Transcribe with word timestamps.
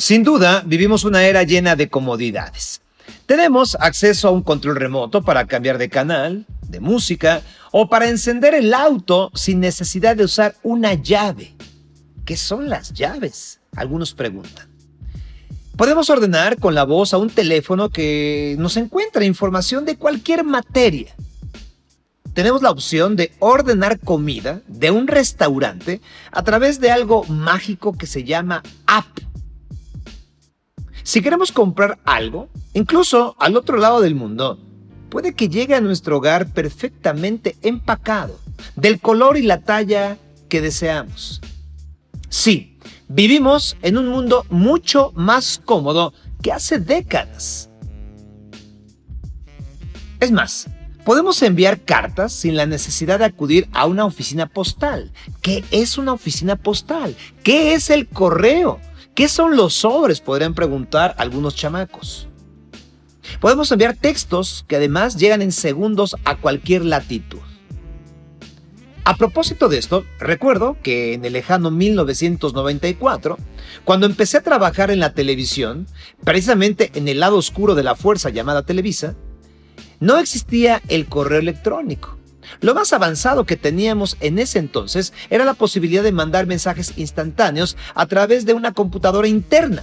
Sin 0.00 0.22
duda, 0.22 0.62
vivimos 0.64 1.02
una 1.02 1.24
era 1.24 1.42
llena 1.42 1.74
de 1.74 1.88
comodidades. 1.88 2.82
Tenemos 3.26 3.76
acceso 3.80 4.28
a 4.28 4.30
un 4.30 4.44
control 4.44 4.76
remoto 4.76 5.24
para 5.24 5.44
cambiar 5.46 5.76
de 5.76 5.88
canal, 5.88 6.46
de 6.68 6.78
música 6.78 7.42
o 7.72 7.88
para 7.88 8.08
encender 8.08 8.54
el 8.54 8.72
auto 8.74 9.32
sin 9.34 9.58
necesidad 9.58 10.14
de 10.14 10.22
usar 10.22 10.54
una 10.62 10.94
llave. 10.94 11.56
¿Qué 12.24 12.36
son 12.36 12.68
las 12.68 12.92
llaves? 12.92 13.58
Algunos 13.74 14.14
preguntan. 14.14 14.68
Podemos 15.76 16.08
ordenar 16.10 16.58
con 16.58 16.76
la 16.76 16.84
voz 16.84 17.12
a 17.12 17.18
un 17.18 17.30
teléfono 17.30 17.90
que 17.90 18.54
nos 18.56 18.76
encuentra 18.76 19.24
información 19.24 19.84
de 19.84 19.96
cualquier 19.96 20.44
materia. 20.44 21.12
Tenemos 22.34 22.62
la 22.62 22.70
opción 22.70 23.16
de 23.16 23.32
ordenar 23.40 23.98
comida 23.98 24.62
de 24.68 24.92
un 24.92 25.08
restaurante 25.08 26.00
a 26.30 26.44
través 26.44 26.78
de 26.78 26.92
algo 26.92 27.24
mágico 27.24 27.98
que 27.98 28.06
se 28.06 28.22
llama 28.22 28.62
app. 28.86 29.27
Si 31.08 31.22
queremos 31.22 31.52
comprar 31.52 31.98
algo, 32.04 32.50
incluso 32.74 33.34
al 33.38 33.56
otro 33.56 33.78
lado 33.78 34.02
del 34.02 34.14
mundo, 34.14 34.58
puede 35.08 35.32
que 35.32 35.48
llegue 35.48 35.74
a 35.74 35.80
nuestro 35.80 36.18
hogar 36.18 36.52
perfectamente 36.52 37.56
empacado, 37.62 38.38
del 38.76 39.00
color 39.00 39.38
y 39.38 39.42
la 39.42 39.62
talla 39.62 40.18
que 40.50 40.60
deseamos. 40.60 41.40
Sí, 42.28 42.76
vivimos 43.08 43.78
en 43.80 43.96
un 43.96 44.08
mundo 44.08 44.44
mucho 44.50 45.12
más 45.14 45.62
cómodo 45.64 46.12
que 46.42 46.52
hace 46.52 46.78
décadas. 46.78 47.70
Es 50.20 50.30
más, 50.30 50.68
podemos 51.06 51.40
enviar 51.40 51.80
cartas 51.80 52.34
sin 52.34 52.54
la 52.54 52.66
necesidad 52.66 53.20
de 53.20 53.24
acudir 53.24 53.66
a 53.72 53.86
una 53.86 54.04
oficina 54.04 54.44
postal. 54.44 55.10
¿Qué 55.40 55.64
es 55.70 55.96
una 55.96 56.12
oficina 56.12 56.56
postal? 56.56 57.16
¿Qué 57.42 57.72
es 57.72 57.88
el 57.88 58.08
correo? 58.08 58.78
¿Qué 59.18 59.26
son 59.26 59.56
los 59.56 59.74
sobres? 59.74 60.20
Podrían 60.20 60.54
preguntar 60.54 61.16
algunos 61.18 61.56
chamacos. 61.56 62.28
Podemos 63.40 63.72
enviar 63.72 63.96
textos 63.96 64.64
que 64.68 64.76
además 64.76 65.16
llegan 65.16 65.42
en 65.42 65.50
segundos 65.50 66.14
a 66.24 66.36
cualquier 66.36 66.84
latitud. 66.84 67.40
A 69.02 69.16
propósito 69.16 69.68
de 69.68 69.78
esto, 69.78 70.04
recuerdo 70.20 70.76
que 70.84 71.14
en 71.14 71.24
el 71.24 71.32
lejano 71.32 71.72
1994, 71.72 73.38
cuando 73.82 74.06
empecé 74.06 74.36
a 74.36 74.44
trabajar 74.44 74.92
en 74.92 75.00
la 75.00 75.14
televisión, 75.14 75.88
precisamente 76.22 76.92
en 76.94 77.08
el 77.08 77.18
lado 77.18 77.38
oscuro 77.38 77.74
de 77.74 77.82
la 77.82 77.96
fuerza 77.96 78.30
llamada 78.30 78.66
Televisa, 78.66 79.16
no 79.98 80.18
existía 80.18 80.80
el 80.86 81.06
correo 81.06 81.40
electrónico. 81.40 82.17
Lo 82.60 82.74
más 82.74 82.92
avanzado 82.92 83.44
que 83.44 83.56
teníamos 83.56 84.16
en 84.20 84.38
ese 84.38 84.58
entonces 84.58 85.12
era 85.30 85.44
la 85.44 85.54
posibilidad 85.54 86.02
de 86.02 86.12
mandar 86.12 86.46
mensajes 86.46 86.94
instantáneos 86.96 87.76
a 87.94 88.06
través 88.06 88.44
de 88.46 88.54
una 88.54 88.72
computadora 88.72 89.28
interna, 89.28 89.82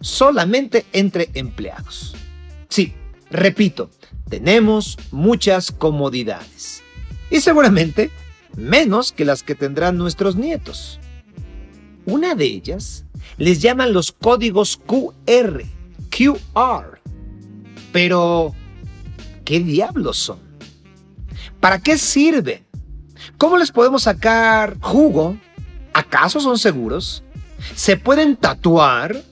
solamente 0.00 0.86
entre 0.92 1.30
empleados. 1.34 2.14
Sí, 2.68 2.94
repito, 3.30 3.90
tenemos 4.28 4.98
muchas 5.10 5.70
comodidades. 5.70 6.82
Y 7.30 7.40
seguramente 7.40 8.10
menos 8.56 9.12
que 9.12 9.24
las 9.24 9.42
que 9.42 9.54
tendrán 9.54 9.98
nuestros 9.98 10.36
nietos. 10.36 10.98
Una 12.06 12.34
de 12.34 12.44
ellas 12.44 13.04
les 13.36 13.60
llaman 13.60 13.92
los 13.92 14.12
códigos 14.12 14.76
QR, 14.76 15.62
QR. 16.10 17.00
Pero, 17.92 18.54
¿qué 19.44 19.60
diablos 19.60 20.16
son? 20.18 20.45
¿Para 21.60 21.80
qué 21.80 21.98
sirven? 21.98 22.66
¿Cómo 23.38 23.56
les 23.56 23.72
podemos 23.72 24.02
sacar 24.02 24.76
jugo? 24.80 25.36
¿Acaso 25.92 26.40
son 26.40 26.58
seguros? 26.58 27.22
¿Se 27.74 27.96
pueden 27.96 28.36
tatuar? 28.36 29.22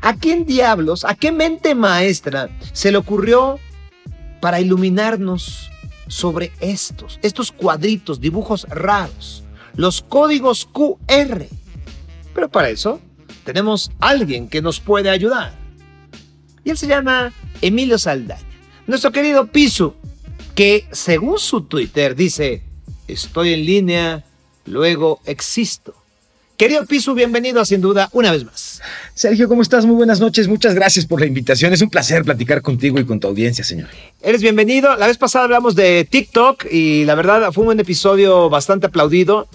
¿A 0.00 0.14
quién 0.14 0.44
diablos, 0.44 1.04
a 1.04 1.14
qué 1.14 1.30
mente 1.30 1.74
maestra 1.74 2.48
se 2.72 2.90
le 2.90 2.98
ocurrió 2.98 3.60
para 4.40 4.60
iluminarnos 4.60 5.70
sobre 6.08 6.50
estos, 6.60 7.20
estos 7.22 7.52
cuadritos, 7.52 8.20
dibujos 8.20 8.66
raros, 8.68 9.44
los 9.76 10.02
códigos 10.02 10.66
QR? 10.66 11.46
Pero 12.34 12.50
para 12.50 12.70
eso 12.70 13.00
tenemos 13.44 13.92
alguien 14.00 14.48
que 14.48 14.60
nos 14.60 14.80
puede 14.80 15.08
ayudar. 15.08 15.52
Y 16.64 16.70
él 16.70 16.78
se 16.78 16.88
llama 16.88 17.32
Emilio 17.60 17.98
Saldaña, 17.98 18.42
nuestro 18.86 19.12
querido 19.12 19.46
Piso 19.46 19.96
que 20.54 20.86
según 20.92 21.38
su 21.38 21.62
Twitter 21.62 22.14
dice, 22.14 22.62
estoy 23.08 23.54
en 23.54 23.64
línea, 23.64 24.24
luego 24.66 25.20
existo. 25.24 25.94
Querido 26.56 26.86
Pisu, 26.86 27.14
bienvenido 27.14 27.64
Sin 27.64 27.80
Duda 27.80 28.08
una 28.12 28.30
vez 28.30 28.44
más. 28.44 28.80
Sergio, 29.14 29.48
¿cómo 29.48 29.62
estás? 29.62 29.84
Muy 29.84 29.96
buenas 29.96 30.20
noches. 30.20 30.46
Muchas 30.46 30.74
gracias 30.74 31.06
por 31.06 31.18
la 31.18 31.26
invitación. 31.26 31.72
Es 31.72 31.82
un 31.82 31.90
placer 31.90 32.22
platicar 32.24 32.62
contigo 32.62 33.00
y 33.00 33.04
con 33.04 33.18
tu 33.18 33.26
audiencia, 33.26 33.64
señor. 33.64 33.88
Eres 34.20 34.42
bienvenido. 34.42 34.94
La 34.96 35.08
vez 35.08 35.18
pasada 35.18 35.46
hablamos 35.46 35.74
de 35.74 36.06
TikTok 36.08 36.66
y 36.70 37.04
la 37.04 37.16
verdad 37.16 37.50
fue 37.50 37.64
un 37.64 37.80
episodio 37.80 38.48
bastante 38.48 38.86
aplaudido. 38.86 39.48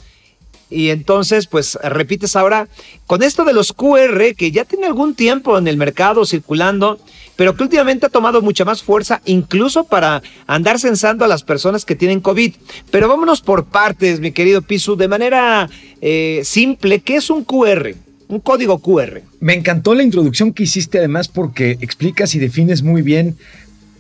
Y 0.70 0.90
entonces, 0.90 1.48
pues 1.48 1.78
repites 1.82 2.36
ahora 2.36 2.68
con 3.06 3.24
esto 3.24 3.46
de 3.46 3.54
los 3.54 3.72
QR, 3.72 4.36
que 4.36 4.52
ya 4.52 4.66
tiene 4.66 4.88
algún 4.88 5.16
tiempo 5.16 5.58
en 5.58 5.68
el 5.70 5.78
mercado 5.78 6.26
circulando, 6.26 7.00
pero 7.38 7.56
que 7.56 7.64
últimamente 7.64 8.08
ha 8.08 8.10
tomado 8.10 8.42
mucha 8.42 8.66
más 8.66 8.84
fuerza, 8.84 9.22
incluso 9.24 9.86
para 9.86 10.22
andar 10.48 10.80
censando 10.80 11.24
a 11.24 11.30
las 11.30 11.44
personas 11.44 11.86
que 11.86 11.96
tienen 11.96 12.20
COVID. 12.20 12.56
Pero 12.92 13.08
vámonos 13.08 13.40
por 13.40 13.66
partes, 13.66 14.20
mi 14.20 14.32
querido 14.34 14.62
Pisu, 14.62 14.98
de 14.98 15.08
manera 15.08 15.70
eh, 16.02 16.42
simple, 16.44 17.00
¿qué 17.00 17.16
es 17.16 17.30
un 17.30 17.46
QR? 17.46 17.94
Un 18.28 18.42
código 18.42 18.80
QR. 18.80 19.22
Me 19.40 19.54
encantó 19.54 19.96
la 19.96 20.04
introducción 20.04 20.52
que 20.52 20.64
hiciste 20.64 20.98
además 20.98 21.30
porque 21.30 21.78
explicas 21.80 22.36
y 22.36 22.40
defines 22.40 22.84
muy 22.84 23.02
bien 23.02 23.38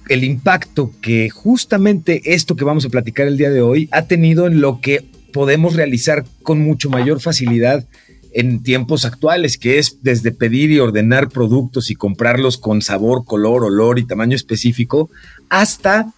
el 0.09 0.23
impacto 0.23 0.91
que 1.01 1.29
justamente 1.29 2.33
esto 2.33 2.55
que 2.55 2.65
vamos 2.65 2.85
a 2.85 2.89
platicar 2.89 3.27
el 3.27 3.37
día 3.37 3.49
de 3.49 3.61
hoy 3.61 3.87
ha 3.91 4.03
tenido 4.03 4.47
en 4.47 4.61
lo 4.61 4.81
que 4.81 5.05
podemos 5.31 5.75
realizar 5.75 6.25
con 6.43 6.59
mucho 6.59 6.89
mayor 6.89 7.21
facilidad 7.21 7.85
en 8.37 8.61
tiempos 8.61 9.03
actuales, 9.03 9.57
que 9.57 9.79
es 9.79 9.97
desde 10.03 10.31
pedir 10.31 10.69
y 10.69 10.79
ordenar 10.79 11.29
productos 11.29 11.89
y 11.89 11.95
comprarlos 11.95 12.59
con 12.59 12.83
sabor, 12.83 13.25
color, 13.25 13.63
olor 13.63 13.97
y 13.97 14.05
tamaño 14.05 14.35
específico, 14.35 15.09
hasta 15.49 16.13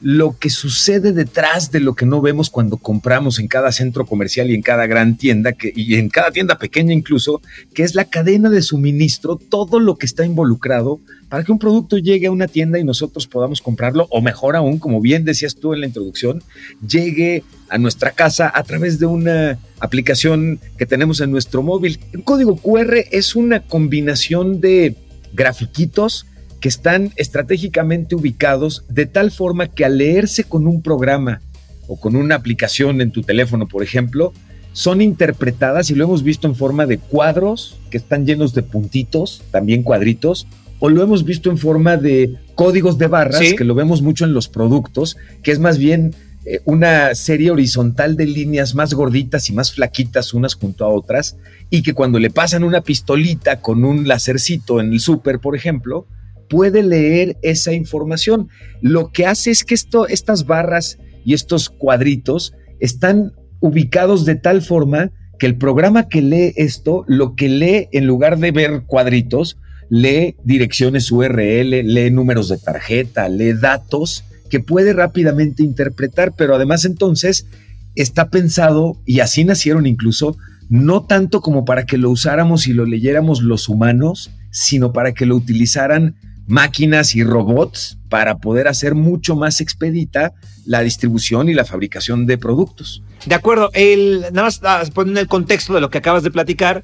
lo 0.00 0.38
que 0.38 0.48
sucede 0.48 1.12
detrás 1.12 1.70
de 1.70 1.80
lo 1.80 1.94
que 1.94 2.06
no 2.06 2.20
vemos 2.20 2.48
cuando 2.48 2.78
compramos 2.78 3.38
en 3.38 3.48
cada 3.48 3.70
centro 3.70 4.06
comercial 4.06 4.50
y 4.50 4.54
en 4.54 4.62
cada 4.62 4.86
gran 4.86 5.16
tienda, 5.16 5.54
y 5.62 5.96
en 5.96 6.08
cada 6.08 6.30
tienda 6.30 6.58
pequeña 6.58 6.94
incluso, 6.94 7.42
que 7.74 7.82
es 7.82 7.94
la 7.94 8.06
cadena 8.06 8.48
de 8.48 8.62
suministro, 8.62 9.36
todo 9.36 9.78
lo 9.78 9.96
que 9.96 10.06
está 10.06 10.24
involucrado 10.24 11.00
para 11.28 11.44
que 11.44 11.52
un 11.52 11.58
producto 11.58 11.98
llegue 11.98 12.26
a 12.26 12.30
una 12.30 12.48
tienda 12.48 12.78
y 12.78 12.84
nosotros 12.84 13.26
podamos 13.26 13.60
comprarlo, 13.60 14.06
o 14.10 14.20
mejor 14.20 14.56
aún, 14.56 14.78
como 14.78 15.00
bien 15.00 15.24
decías 15.24 15.54
tú 15.54 15.74
en 15.74 15.80
la 15.80 15.86
introducción, 15.86 16.42
llegue 16.86 17.44
a 17.68 17.78
nuestra 17.78 18.10
casa 18.12 18.50
a 18.52 18.62
través 18.64 18.98
de 18.98 19.06
una 19.06 19.58
aplicación 19.78 20.60
que 20.76 20.86
tenemos 20.86 21.20
en 21.20 21.30
nuestro 21.30 21.62
móvil. 21.62 22.00
El 22.12 22.24
código 22.24 22.56
QR 22.56 23.04
es 23.12 23.36
una 23.36 23.60
combinación 23.60 24.60
de 24.60 24.96
grafiquitos, 25.32 26.26
que 26.60 26.68
están 26.68 27.12
estratégicamente 27.16 28.14
ubicados 28.14 28.84
de 28.88 29.06
tal 29.06 29.30
forma 29.30 29.68
que 29.68 29.84
al 29.84 29.98
leerse 29.98 30.44
con 30.44 30.66
un 30.66 30.82
programa 30.82 31.40
o 31.88 31.98
con 31.98 32.16
una 32.16 32.36
aplicación 32.36 33.00
en 33.00 33.10
tu 33.10 33.22
teléfono, 33.22 33.66
por 33.66 33.82
ejemplo, 33.82 34.32
son 34.72 35.02
interpretadas 35.02 35.90
y 35.90 35.94
lo 35.94 36.04
hemos 36.04 36.22
visto 36.22 36.46
en 36.46 36.54
forma 36.54 36.86
de 36.86 36.98
cuadros 36.98 37.78
que 37.90 37.96
están 37.96 38.26
llenos 38.26 38.54
de 38.54 38.62
puntitos, 38.62 39.42
también 39.50 39.82
cuadritos, 39.82 40.46
o 40.78 40.88
lo 40.88 41.02
hemos 41.02 41.24
visto 41.24 41.50
en 41.50 41.58
forma 41.58 41.96
de 41.96 42.36
códigos 42.54 42.96
de 42.96 43.08
barras, 43.08 43.54
que 43.56 43.64
lo 43.64 43.74
vemos 43.74 44.02
mucho 44.02 44.24
en 44.24 44.32
los 44.32 44.48
productos, 44.48 45.16
que 45.42 45.50
es 45.50 45.58
más 45.58 45.78
bien 45.78 46.14
eh, 46.46 46.60
una 46.64 47.14
serie 47.14 47.50
horizontal 47.50 48.16
de 48.16 48.26
líneas 48.26 48.74
más 48.74 48.94
gorditas 48.94 49.50
y 49.50 49.52
más 49.52 49.72
flaquitas 49.72 50.32
unas 50.32 50.54
junto 50.54 50.84
a 50.84 50.88
otras, 50.88 51.36
y 51.68 51.82
que 51.82 51.92
cuando 51.92 52.18
le 52.18 52.30
pasan 52.30 52.64
una 52.64 52.80
pistolita 52.82 53.60
con 53.60 53.84
un 53.84 54.06
lacercito 54.08 54.80
en 54.80 54.92
el 54.92 55.00
súper, 55.00 55.40
por 55.40 55.56
ejemplo, 55.56 56.06
puede 56.50 56.82
leer 56.82 57.38
esa 57.42 57.72
información. 57.72 58.48
Lo 58.82 59.12
que 59.12 59.24
hace 59.24 59.52
es 59.52 59.64
que 59.64 59.74
esto, 59.74 60.06
estas 60.06 60.44
barras 60.44 60.98
y 61.24 61.32
estos 61.32 61.70
cuadritos 61.70 62.52
están 62.80 63.32
ubicados 63.60 64.26
de 64.26 64.34
tal 64.34 64.60
forma 64.60 65.12
que 65.38 65.46
el 65.46 65.56
programa 65.56 66.08
que 66.08 66.20
lee 66.20 66.52
esto, 66.56 67.04
lo 67.06 67.34
que 67.34 67.48
lee 67.48 67.88
en 67.92 68.06
lugar 68.06 68.38
de 68.38 68.50
ver 68.50 68.82
cuadritos, 68.86 69.56
lee 69.88 70.36
direcciones 70.44 71.10
URL, 71.10 71.70
lee 71.70 72.10
números 72.10 72.48
de 72.48 72.58
tarjeta, 72.58 73.28
lee 73.28 73.54
datos 73.54 74.24
que 74.50 74.60
puede 74.60 74.92
rápidamente 74.92 75.62
interpretar, 75.62 76.34
pero 76.36 76.56
además 76.56 76.84
entonces 76.84 77.46
está 77.94 78.28
pensado, 78.28 79.00
y 79.06 79.20
así 79.20 79.44
nacieron 79.44 79.86
incluso, 79.86 80.36
no 80.68 81.04
tanto 81.04 81.40
como 81.40 81.64
para 81.64 81.86
que 81.86 81.96
lo 81.96 82.10
usáramos 82.10 82.66
y 82.66 82.72
lo 82.72 82.84
leyéramos 82.84 83.42
los 83.42 83.68
humanos, 83.68 84.30
sino 84.50 84.92
para 84.92 85.12
que 85.12 85.26
lo 85.26 85.36
utilizaran 85.36 86.16
máquinas 86.50 87.14
y 87.14 87.24
robots 87.24 87.98
para 88.08 88.38
poder 88.38 88.68
hacer 88.68 88.94
mucho 88.94 89.36
más 89.36 89.60
expedita 89.60 90.32
la 90.66 90.80
distribución 90.80 91.48
y 91.48 91.54
la 91.54 91.64
fabricación 91.64 92.26
de 92.26 92.36
productos. 92.36 93.02
De 93.24 93.34
acuerdo, 93.34 93.70
el, 93.72 94.20
nada 94.32 94.42
más 94.42 94.60
ah, 94.64 94.82
poniendo 94.92 95.20
el 95.20 95.28
contexto 95.28 95.74
de 95.74 95.80
lo 95.80 95.90
que 95.90 95.98
acabas 95.98 96.22
de 96.22 96.30
platicar, 96.30 96.82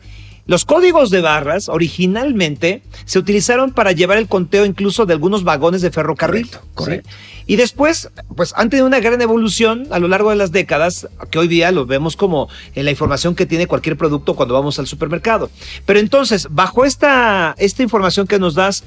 Los 0.48 0.64
códigos 0.64 1.10
de 1.10 1.20
barras 1.20 1.68
originalmente 1.68 2.82
se 3.04 3.18
utilizaron 3.18 3.72
para 3.72 3.90
llevar 3.90 4.16
el 4.16 4.28
conteo 4.28 4.64
incluso 4.64 5.04
de 5.04 5.12
algunos 5.12 5.42
vagones 5.42 5.82
de 5.82 5.90
ferrocarril. 5.90 6.48
Correcto. 6.72 7.10
Y 7.48 7.56
después, 7.56 8.10
pues 8.36 8.52
han 8.56 8.70
tenido 8.70 8.86
una 8.86 9.00
gran 9.00 9.20
evolución 9.20 9.88
a 9.90 9.98
lo 9.98 10.06
largo 10.06 10.30
de 10.30 10.36
las 10.36 10.52
décadas, 10.52 11.08
que 11.30 11.40
hoy 11.40 11.48
día 11.48 11.72
lo 11.72 11.84
vemos 11.84 12.16
como 12.16 12.48
en 12.76 12.84
la 12.84 12.92
información 12.92 13.34
que 13.34 13.44
tiene 13.44 13.66
cualquier 13.66 13.96
producto 13.96 14.36
cuando 14.36 14.54
vamos 14.54 14.78
al 14.78 14.86
supermercado. 14.86 15.50
Pero 15.84 15.98
entonces, 15.98 16.46
bajo 16.50 16.84
esta, 16.84 17.56
esta 17.58 17.82
información 17.82 18.28
que 18.28 18.38
nos 18.38 18.54
das, 18.54 18.84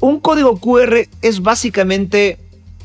un 0.00 0.20
código 0.20 0.58
QR 0.58 1.08
es 1.22 1.42
básicamente, 1.42 2.38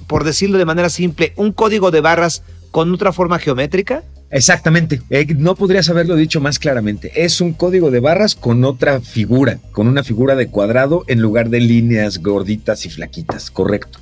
por 0.08 0.24
decirlo 0.24 0.58
de 0.58 0.66
manera 0.66 0.90
simple, 0.90 1.34
un 1.36 1.52
código 1.52 1.92
de 1.92 2.02
barras 2.02 2.44
con 2.72 2.94
otra 2.94 3.14
forma 3.14 3.40
geométrica. 3.40 4.04
Exactamente, 4.32 5.00
eh, 5.12 5.28
no 5.38 5.54
podrías 5.56 5.90
haberlo 5.90 6.16
dicho 6.16 6.42
más 6.42 6.58
claramente. 6.58 7.12
Es 7.24 7.40
un 7.40 7.54
código 7.54 7.92
de 7.92 8.00
barras 8.00 8.34
con 8.34 8.64
otra 8.66 9.00
figura, 9.00 9.60
con 9.72 9.88
una 9.88 10.04
figura 10.04 10.36
de 10.36 10.48
cuadrado 10.48 11.04
en 11.08 11.22
lugar 11.22 11.50
de 11.50 11.60
líneas 11.60 12.18
gorditas 12.18 12.88
y 12.88 12.90
flaquitas, 12.90 13.52
correcto. 13.52 14.00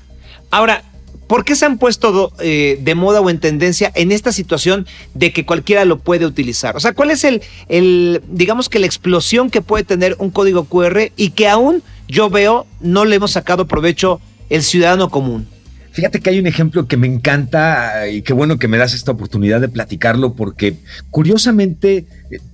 Ahora, 0.49 0.83
¿por 1.27 1.43
qué 1.43 1.55
se 1.55 1.65
han 1.65 1.77
puesto 1.77 2.31
eh, 2.39 2.79
de 2.81 2.95
moda 2.95 3.19
o 3.19 3.29
en 3.29 3.41
tendencia 3.41 3.91
en 3.93 4.13
esta 4.13 4.31
situación 4.31 4.87
de 5.13 5.33
que 5.33 5.45
cualquiera 5.45 5.83
lo 5.83 5.99
puede 5.99 6.25
utilizar? 6.25 6.77
O 6.77 6.79
sea, 6.79 6.93
¿cuál 6.93 7.11
es 7.11 7.25
el, 7.25 7.41
el, 7.67 8.21
digamos 8.29 8.69
que 8.69 8.79
la 8.79 8.85
explosión 8.85 9.49
que 9.49 9.61
puede 9.61 9.83
tener 9.83 10.15
un 10.19 10.29
código 10.29 10.63
QR 10.63 11.11
y 11.17 11.31
que 11.31 11.49
aún 11.49 11.83
yo 12.11 12.29
veo 12.29 12.67
no 12.81 13.05
le 13.05 13.15
hemos 13.15 13.31
sacado 13.31 13.67
provecho 13.67 14.19
el 14.49 14.63
ciudadano 14.63 15.09
común? 15.09 15.47
Fíjate 15.93 16.19
que 16.19 16.29
hay 16.29 16.39
un 16.39 16.47
ejemplo 16.47 16.87
que 16.87 16.97
me 16.97 17.07
encanta 17.07 18.07
y 18.07 18.21
qué 18.21 18.33
bueno 18.33 18.59
que 18.59 18.67
me 18.67 18.77
das 18.77 18.93
esta 18.93 19.11
oportunidad 19.11 19.61
de 19.61 19.69
platicarlo 19.69 20.33
porque 20.33 20.75
curiosamente, 21.09 22.05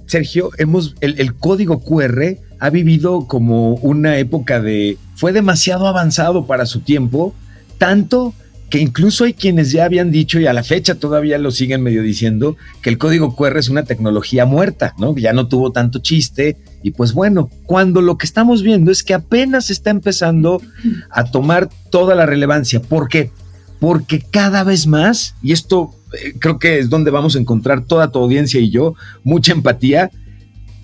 Sergio, 0.05 0.51
hemos 0.57 0.95
el, 1.01 1.19
el, 1.19 1.35
código 1.35 1.83
QR 1.83 2.37
ha 2.59 2.69
vivido 2.69 3.27
como 3.27 3.75
una 3.75 4.17
época 4.17 4.59
de 4.59 4.97
fue 5.15 5.33
demasiado 5.33 5.87
avanzado 5.87 6.47
para 6.47 6.65
su 6.65 6.81
tiempo, 6.81 7.35
tanto 7.77 8.33
que 8.69 8.79
incluso 8.79 9.23
hay 9.23 9.33
quienes 9.33 9.71
ya 9.71 9.85
habían 9.85 10.11
dicho 10.11 10.39
y 10.39 10.47
a 10.47 10.53
la 10.53 10.63
fecha 10.63 10.95
todavía 10.95 11.37
lo 11.37 11.51
siguen 11.51 11.81
medio 11.81 12.01
diciendo 12.01 12.57
que 12.81 12.89
el 12.89 12.97
código 12.97 13.35
QR 13.35 13.57
es 13.57 13.69
una 13.69 13.83
tecnología 13.83 14.45
muerta, 14.45 14.93
¿no? 14.97 15.15
Ya 15.15 15.31
no 15.31 15.47
tuvo 15.47 15.71
tanto 15.71 15.99
chiste 15.99 16.57
y 16.83 16.91
pues 16.91 17.13
bueno, 17.13 17.49
cuando 17.65 18.01
lo 18.01 18.17
que 18.17 18.25
estamos 18.25 18.63
viendo 18.63 18.91
es 18.91 19.03
que 19.03 19.13
apenas 19.13 19.69
está 19.69 19.89
empezando 19.89 20.61
a 21.09 21.23
tomar 21.25 21.69
toda 21.91 22.13
la 22.15 22.25
relevancia. 22.25 22.81
¿Por 22.81 23.07
qué? 23.07 23.31
Porque 23.79 24.19
cada 24.19 24.63
vez 24.63 24.85
más, 24.85 25.35
y 25.41 25.53
esto 25.53 25.93
eh, 26.13 26.33
creo 26.37 26.59
que 26.59 26.79
es 26.79 26.89
donde 26.89 27.11
vamos 27.11 27.35
a 27.35 27.39
encontrar 27.39 27.85
toda 27.85 28.11
tu 28.11 28.19
audiencia 28.19 28.59
y 28.59 28.69
yo, 28.69 28.95
mucha 29.23 29.53
empatía, 29.53 30.11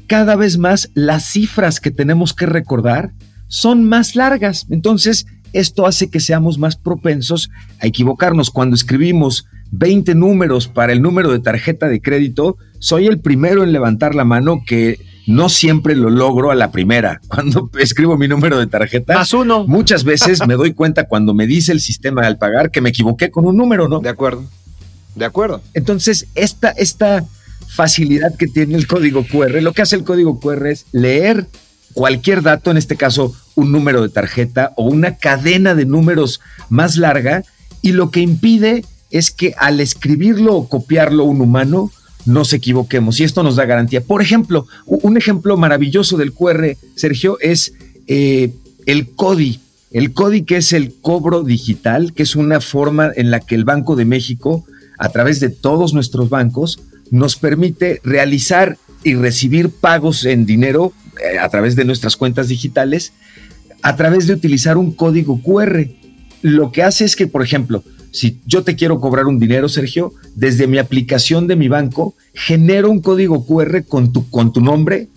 cada 0.08 0.36
vez 0.36 0.58
más 0.58 0.90
las 0.94 1.26
cifras 1.26 1.80
que 1.80 1.92
tenemos 1.92 2.34
que 2.34 2.46
recordar 2.46 3.12
son 3.48 3.86
más 3.86 4.16
largas. 4.16 4.66
Entonces, 4.70 5.26
esto 5.54 5.86
hace 5.86 6.10
que 6.10 6.20
seamos 6.20 6.58
más 6.58 6.76
propensos 6.76 7.50
a 7.80 7.88
equivocarnos. 7.88 8.50
Cuando 8.52 8.76
escribimos 8.76 9.46
20 9.72 10.16
números 10.16 10.68
para 10.68 10.94
el 10.94 11.02
número 11.02 11.32
de 11.32 11.40
tarjeta 11.40 11.88
de 11.88 12.02
crédito, 12.02 12.58
soy 12.80 13.08
el 13.08 13.20
primero 13.20 13.64
en 13.64 13.72
levantar 13.72 14.14
la 14.14 14.26
mano 14.26 14.64
que 14.66 15.00
no 15.26 15.50
siempre 15.50 15.96
lo 15.96 16.10
logro 16.10 16.52
a 16.52 16.56
la 16.56 16.72
primera. 16.72 17.22
Cuando 17.28 17.70
escribo 17.80 18.18
mi 18.18 18.28
número 18.28 18.60
de 18.60 18.68
tarjeta, 18.68 19.16
más 19.16 19.34
uno. 19.34 19.66
Muchas 19.68 20.04
veces 20.04 20.46
me 20.48 20.56
doy 20.56 20.74
cuenta 20.74 21.08
cuando 21.08 21.34
me 21.34 21.48
dice 21.48 21.72
el 21.72 21.80
sistema 21.80 22.22
al 22.22 22.38
pagar 22.38 22.72
que 22.72 22.82
me 22.82 22.90
equivoqué 22.90 23.32
con 23.32 23.46
un 23.46 23.58
número, 23.58 23.88
¿no? 23.88 24.00
De 24.00 24.10
acuerdo. 24.10 24.44
De 25.16 25.26
acuerdo. 25.26 25.62
Entonces, 25.74 26.28
esta, 26.36 26.70
esta 26.70 27.26
facilidad 27.68 28.36
que 28.36 28.48
tiene 28.48 28.76
el 28.76 28.88
código 28.88 29.26
QR, 29.26 29.62
lo 29.62 29.74
que 29.74 29.82
hace 29.82 29.96
el 29.96 30.04
código 30.04 30.40
QR 30.40 30.68
es 30.68 30.86
leer 30.92 31.48
cualquier 31.94 32.42
dato, 32.42 32.72
en 32.72 32.78
este 32.78 32.96
caso 32.96 33.36
un 33.56 33.72
número 33.72 34.02
de 34.02 34.10
tarjeta 34.10 34.74
o 34.76 34.86
una 34.86 35.18
cadena 35.18 35.76
de 35.76 35.86
números 35.86 36.42
más 36.70 36.98
larga, 36.98 37.44
y 37.82 37.92
lo 37.92 38.12
que 38.12 38.22
impide 38.22 38.84
es 39.12 39.32
que 39.32 39.54
al 39.58 39.80
escribirlo 39.80 40.56
o 40.56 40.68
copiarlo 40.68 41.24
un 41.24 41.42
humano, 41.42 41.92
nos 42.26 42.54
equivoquemos 42.54 43.20
y 43.20 43.24
esto 43.24 43.44
nos 43.44 43.56
da 43.56 43.66
garantía. 43.66 44.02
Por 44.02 44.22
ejemplo, 44.22 44.66
un 44.86 45.18
ejemplo 45.18 45.58
maravilloso 45.58 46.18
del 46.18 46.34
QR, 46.34 46.78
Sergio, 46.96 47.38
es 47.42 47.74
eh, 48.08 48.52
el 48.86 49.10
CODI. 49.10 49.60
El 49.92 50.14
CODI 50.14 50.44
que 50.44 50.58
es 50.58 50.74
el 50.74 50.94
cobro 51.02 51.44
digital, 51.44 52.14
que 52.14 52.24
es 52.24 52.36
una 52.36 52.62
forma 52.62 53.12
en 53.16 53.30
la 53.30 53.40
que 53.40 53.56
el 53.56 53.66
Banco 53.66 53.96
de 53.96 54.06
México, 54.06 54.66
a 54.98 55.10
través 55.10 55.40
de 55.40 55.50
todos 55.50 55.94
nuestros 55.94 56.30
bancos, 56.30 56.80
nos 57.12 57.36
permite 57.36 58.02
realizar 58.04 58.78
y 59.04 59.16
recibir 59.16 59.70
pagos 59.70 60.26
en 60.26 60.46
dinero 60.46 60.94
eh, 61.22 61.40
a 61.40 61.50
través 61.50 61.76
de 61.76 61.86
nuestras 61.86 62.16
cuentas 62.18 62.48
digitales, 62.48 63.14
a 63.82 63.96
través 63.96 64.28
de 64.28 64.34
utilizar 64.34 64.78
un 64.78 64.94
código 64.94 65.42
QR. 65.42 65.88
Lo 66.42 66.72
que 66.72 66.84
hace 66.84 67.06
es 67.06 67.16
que, 67.16 67.28
por 67.28 67.44
ejemplo, 67.44 67.84
si 68.12 68.40
yo 68.46 68.64
te 68.64 68.76
quiero 68.76 69.00
cobrar 69.00 69.26
un 69.26 69.40
dinero, 69.40 69.70
Sergio, 69.70 70.14
desde 70.36 70.68
mi 70.68 70.78
aplicación 70.78 71.48
de 71.48 71.56
mi 71.56 71.68
banco, 71.68 72.16
genero 72.34 72.92
un 72.92 73.02
código 73.02 73.46
QR 73.46 73.84
con 73.86 74.14
tu, 74.14 74.30
con 74.30 74.54
tu 74.54 74.62
nombre, 74.62 75.08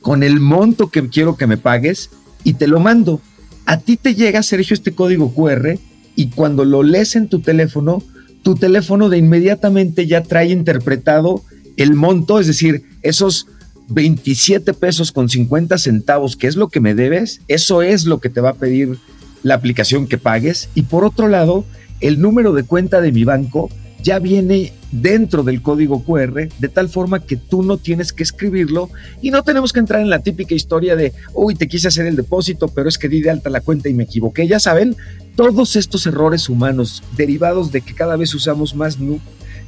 con 0.00 0.22
el 0.22 0.40
monto 0.40 0.90
que 0.90 1.08
quiero 1.08 1.36
que 1.36 1.46
me 1.46 1.56
pagues 1.56 2.10
y 2.44 2.54
te 2.54 2.68
lo 2.68 2.80
mando. 2.80 3.20
A 3.66 3.80
ti 3.80 3.96
te 3.96 4.14
llega, 4.14 4.42
Sergio, 4.42 4.74
este 4.74 4.92
código 4.92 5.32
QR 5.32 5.78
y 6.16 6.28
cuando 6.30 6.64
lo 6.64 6.82
lees 6.82 7.16
en 7.16 7.28
tu 7.28 7.40
teléfono, 7.40 8.02
tu 8.42 8.54
teléfono 8.54 9.08
de 9.08 9.16
inmediatamente 9.16 10.06
ya 10.06 10.22
trae 10.22 10.50
interpretado 10.50 11.42
el 11.76 11.94
monto, 11.94 12.38
es 12.40 12.46
decir, 12.46 12.84
esos 13.02 13.46
27 13.88 14.74
pesos 14.74 15.12
con 15.12 15.28
50 15.28 15.78
centavos, 15.78 16.36
que 16.36 16.46
es 16.46 16.56
lo 16.56 16.68
que 16.68 16.80
me 16.80 16.94
debes, 16.94 17.40
eso 17.48 17.82
es 17.82 18.06
lo 18.06 18.20
que 18.20 18.30
te 18.30 18.40
va 18.40 18.50
a 18.50 18.54
pedir 18.54 18.98
la 19.42 19.54
aplicación 19.54 20.06
que 20.06 20.18
pagues. 20.18 20.68
Y 20.74 20.82
por 20.82 21.04
otro 21.04 21.28
lado, 21.28 21.64
el 22.00 22.20
número 22.20 22.52
de 22.52 22.64
cuenta 22.64 23.00
de 23.00 23.12
mi 23.12 23.24
banco 23.24 23.70
ya 24.02 24.18
viene 24.18 24.72
dentro 24.92 25.42
del 25.42 25.62
código 25.62 26.04
QR, 26.04 26.48
de 26.58 26.68
tal 26.68 26.88
forma 26.88 27.20
que 27.20 27.36
tú 27.36 27.62
no 27.62 27.78
tienes 27.78 28.12
que 28.12 28.22
escribirlo 28.22 28.90
y 29.22 29.30
no 29.30 29.42
tenemos 29.42 29.72
que 29.72 29.80
entrar 29.80 30.00
en 30.02 30.10
la 30.10 30.20
típica 30.20 30.54
historia 30.54 30.94
de, 30.94 31.12
uy, 31.32 31.54
te 31.54 31.66
quise 31.66 31.88
hacer 31.88 32.06
el 32.06 32.14
depósito, 32.14 32.68
pero 32.68 32.88
es 32.88 32.98
que 32.98 33.08
di 33.08 33.22
de 33.22 33.30
alta 33.30 33.50
la 33.50 33.62
cuenta 33.62 33.88
y 33.88 33.94
me 33.94 34.04
equivoqué. 34.04 34.46
Ya 34.46 34.60
saben, 34.60 34.94
todos 35.36 35.76
estos 35.76 36.06
errores 36.06 36.48
humanos 36.48 37.02
derivados 37.16 37.72
de 37.72 37.80
que 37.80 37.94
cada 37.94 38.16
vez 38.16 38.34
usamos 38.34 38.74
más 38.74 38.98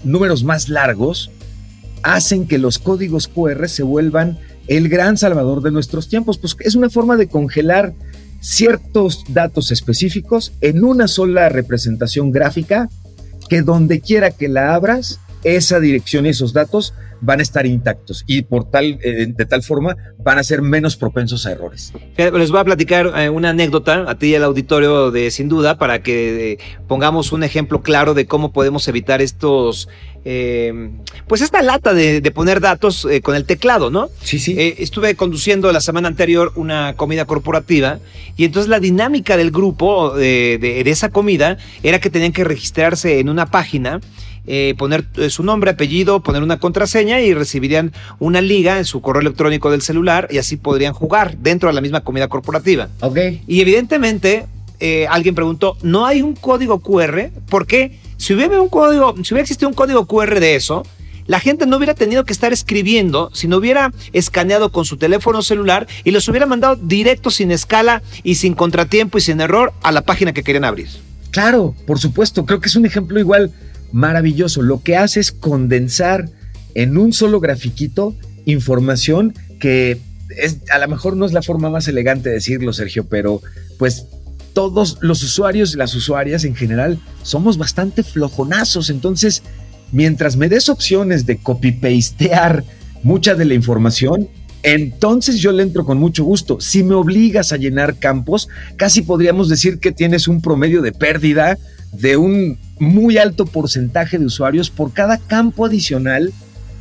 números 0.04 0.44
más 0.44 0.68
largos, 0.68 1.30
hacen 2.02 2.46
que 2.46 2.58
los 2.58 2.78
códigos 2.78 3.28
QR 3.28 3.68
se 3.68 3.82
vuelvan 3.82 4.38
el 4.68 4.88
gran 4.88 5.16
salvador 5.16 5.62
de 5.62 5.70
nuestros 5.70 6.08
tiempos, 6.08 6.38
pues 6.38 6.56
es 6.60 6.74
una 6.74 6.90
forma 6.90 7.16
de 7.16 7.28
congelar 7.28 7.94
ciertos 8.40 9.24
datos 9.28 9.70
específicos 9.70 10.52
en 10.60 10.84
una 10.84 11.08
sola 11.08 11.48
representación 11.48 12.30
gráfica 12.30 12.88
que 13.48 13.62
donde 13.62 14.00
quiera 14.00 14.30
que 14.30 14.48
la 14.48 14.74
abras, 14.74 15.20
esa 15.44 15.80
dirección 15.80 16.26
y 16.26 16.30
esos 16.30 16.52
datos 16.52 16.94
van 17.20 17.40
a 17.40 17.42
estar 17.42 17.66
intactos 17.66 18.24
y 18.26 18.42
por 18.42 18.70
tal, 18.70 18.98
eh, 19.02 19.26
de 19.28 19.46
tal 19.46 19.62
forma 19.62 19.96
van 20.18 20.38
a 20.38 20.44
ser 20.44 20.62
menos 20.62 20.96
propensos 20.96 21.46
a 21.46 21.52
errores. 21.52 21.92
Les 22.16 22.50
voy 22.50 22.60
a 22.60 22.64
platicar 22.64 23.12
eh, 23.16 23.28
una 23.30 23.50
anécdota 23.50 24.04
a 24.08 24.18
ti 24.18 24.28
y 24.28 24.34
al 24.34 24.44
auditorio 24.44 25.10
de 25.10 25.30
Sin 25.30 25.48
Duda 25.48 25.78
para 25.78 26.02
que 26.02 26.52
eh, 26.52 26.58
pongamos 26.88 27.32
un 27.32 27.42
ejemplo 27.42 27.82
claro 27.82 28.14
de 28.14 28.26
cómo 28.26 28.52
podemos 28.52 28.86
evitar 28.88 29.20
estos 29.20 29.88
pues 31.28 31.40
esta 31.40 31.62
lata 31.62 31.94
de, 31.94 32.20
poner 32.32 32.58
datos 32.58 33.06
con 33.22 33.36
el 33.36 33.44
teclado, 33.44 33.90
¿no? 33.90 34.08
Sí, 34.22 34.40
sí. 34.40 34.56
estuve 34.58 35.14
conduciendo 35.14 35.70
la 35.70 35.80
semana 35.80 36.08
anterior 36.08 36.50
una 36.56 36.94
comida 36.94 37.26
corporativa 37.26 38.00
y 38.36 38.44
entonces 38.44 38.68
la 38.68 38.80
dinámica 38.80 39.36
del 39.36 39.52
grupo 39.52 40.16
de, 40.16 40.58
de 40.60 40.90
esa 40.90 41.10
comida 41.10 41.58
era 41.84 42.00
que 42.00 42.10
tenían 42.10 42.32
que 42.32 42.42
registrarse 42.42 43.20
en 43.20 43.28
una 43.28 43.46
página 43.46 44.00
eh, 44.46 44.74
poner 44.78 45.04
eh, 45.16 45.30
su 45.30 45.42
nombre, 45.42 45.70
apellido, 45.70 46.20
poner 46.20 46.42
una 46.42 46.58
contraseña 46.58 47.20
y 47.20 47.34
recibirían 47.34 47.92
una 48.18 48.40
liga 48.40 48.78
en 48.78 48.84
su 48.84 49.00
correo 49.00 49.20
electrónico 49.20 49.70
del 49.70 49.82
celular 49.82 50.28
y 50.30 50.38
así 50.38 50.56
podrían 50.56 50.92
jugar 50.92 51.36
dentro 51.38 51.68
de 51.68 51.74
la 51.74 51.80
misma 51.80 52.02
comida 52.02 52.28
corporativa. 52.28 52.88
Ok. 53.00 53.18
Y 53.46 53.60
evidentemente 53.60 54.46
eh, 54.80 55.06
alguien 55.08 55.34
preguntó, 55.34 55.76
¿no 55.82 56.06
hay 56.06 56.22
un 56.22 56.34
código 56.34 56.80
QR? 56.80 57.30
¿Por 57.48 57.66
qué? 57.66 57.98
Si 58.16 58.34
hubiera 58.34 58.60
un 58.60 58.68
código, 58.68 59.14
si 59.22 59.34
hubiera 59.34 59.42
existido 59.42 59.68
un 59.68 59.74
código 59.74 60.06
QR 60.06 60.38
de 60.38 60.54
eso, 60.54 60.84
la 61.26 61.40
gente 61.40 61.66
no 61.66 61.76
hubiera 61.76 61.94
tenido 61.94 62.24
que 62.24 62.32
estar 62.32 62.52
escribiendo 62.52 63.30
si 63.32 63.48
no 63.48 63.56
hubiera 63.56 63.92
escaneado 64.12 64.70
con 64.70 64.84
su 64.84 64.96
teléfono 64.96 65.42
celular 65.42 65.86
y 66.04 66.12
los 66.12 66.28
hubiera 66.28 66.46
mandado 66.46 66.76
directo 66.76 67.30
sin 67.30 67.50
escala 67.50 68.02
y 68.22 68.36
sin 68.36 68.54
contratiempo 68.54 69.18
y 69.18 69.20
sin 69.20 69.40
error 69.40 69.72
a 69.82 69.92
la 69.92 70.02
página 70.02 70.32
que 70.32 70.44
querían 70.44 70.64
abrir. 70.64 70.88
Claro, 71.30 71.74
por 71.86 71.98
supuesto, 71.98 72.46
creo 72.46 72.60
que 72.60 72.68
es 72.68 72.76
un 72.76 72.86
ejemplo 72.86 73.18
igual 73.18 73.52
maravilloso. 73.92 74.62
Lo 74.62 74.82
que 74.82 74.96
hace 74.96 75.20
es 75.20 75.32
condensar 75.32 76.28
en 76.74 76.98
un 76.98 77.12
solo 77.12 77.40
grafiquito 77.40 78.14
información 78.44 79.34
que 79.58 79.98
es, 80.36 80.58
a 80.70 80.78
lo 80.78 80.88
mejor 80.88 81.16
no 81.16 81.24
es 81.24 81.32
la 81.32 81.42
forma 81.42 81.70
más 81.70 81.88
elegante 81.88 82.28
de 82.28 82.36
decirlo, 82.36 82.72
Sergio, 82.72 83.06
pero 83.08 83.40
pues 83.78 84.06
todos 84.52 84.98
los 85.00 85.22
usuarios 85.22 85.74
y 85.74 85.76
las 85.76 85.94
usuarias 85.94 86.44
en 86.44 86.54
general 86.54 86.98
somos 87.22 87.58
bastante 87.58 88.02
flojonazos. 88.02 88.90
Entonces, 88.90 89.42
mientras 89.92 90.36
me 90.36 90.48
des 90.48 90.68
opciones 90.68 91.26
de 91.26 91.38
copy-pastear 91.38 92.64
mucha 93.02 93.34
de 93.34 93.44
la 93.44 93.54
información, 93.54 94.28
entonces 94.62 95.38
yo 95.38 95.52
le 95.52 95.62
entro 95.62 95.84
con 95.84 95.98
mucho 95.98 96.24
gusto. 96.24 96.60
Si 96.60 96.82
me 96.82 96.94
obligas 96.94 97.52
a 97.52 97.56
llenar 97.56 97.98
campos, 97.98 98.48
casi 98.76 99.02
podríamos 99.02 99.48
decir 99.48 99.78
que 99.78 99.92
tienes 99.92 100.26
un 100.26 100.40
promedio 100.40 100.82
de 100.82 100.92
pérdida 100.92 101.58
de 101.92 102.16
un 102.16 102.58
muy 102.78 103.18
alto 103.18 103.46
porcentaje 103.46 104.18
de 104.18 104.26
usuarios 104.26 104.70
por 104.70 104.92
cada 104.92 105.18
campo 105.18 105.64
adicional 105.64 106.32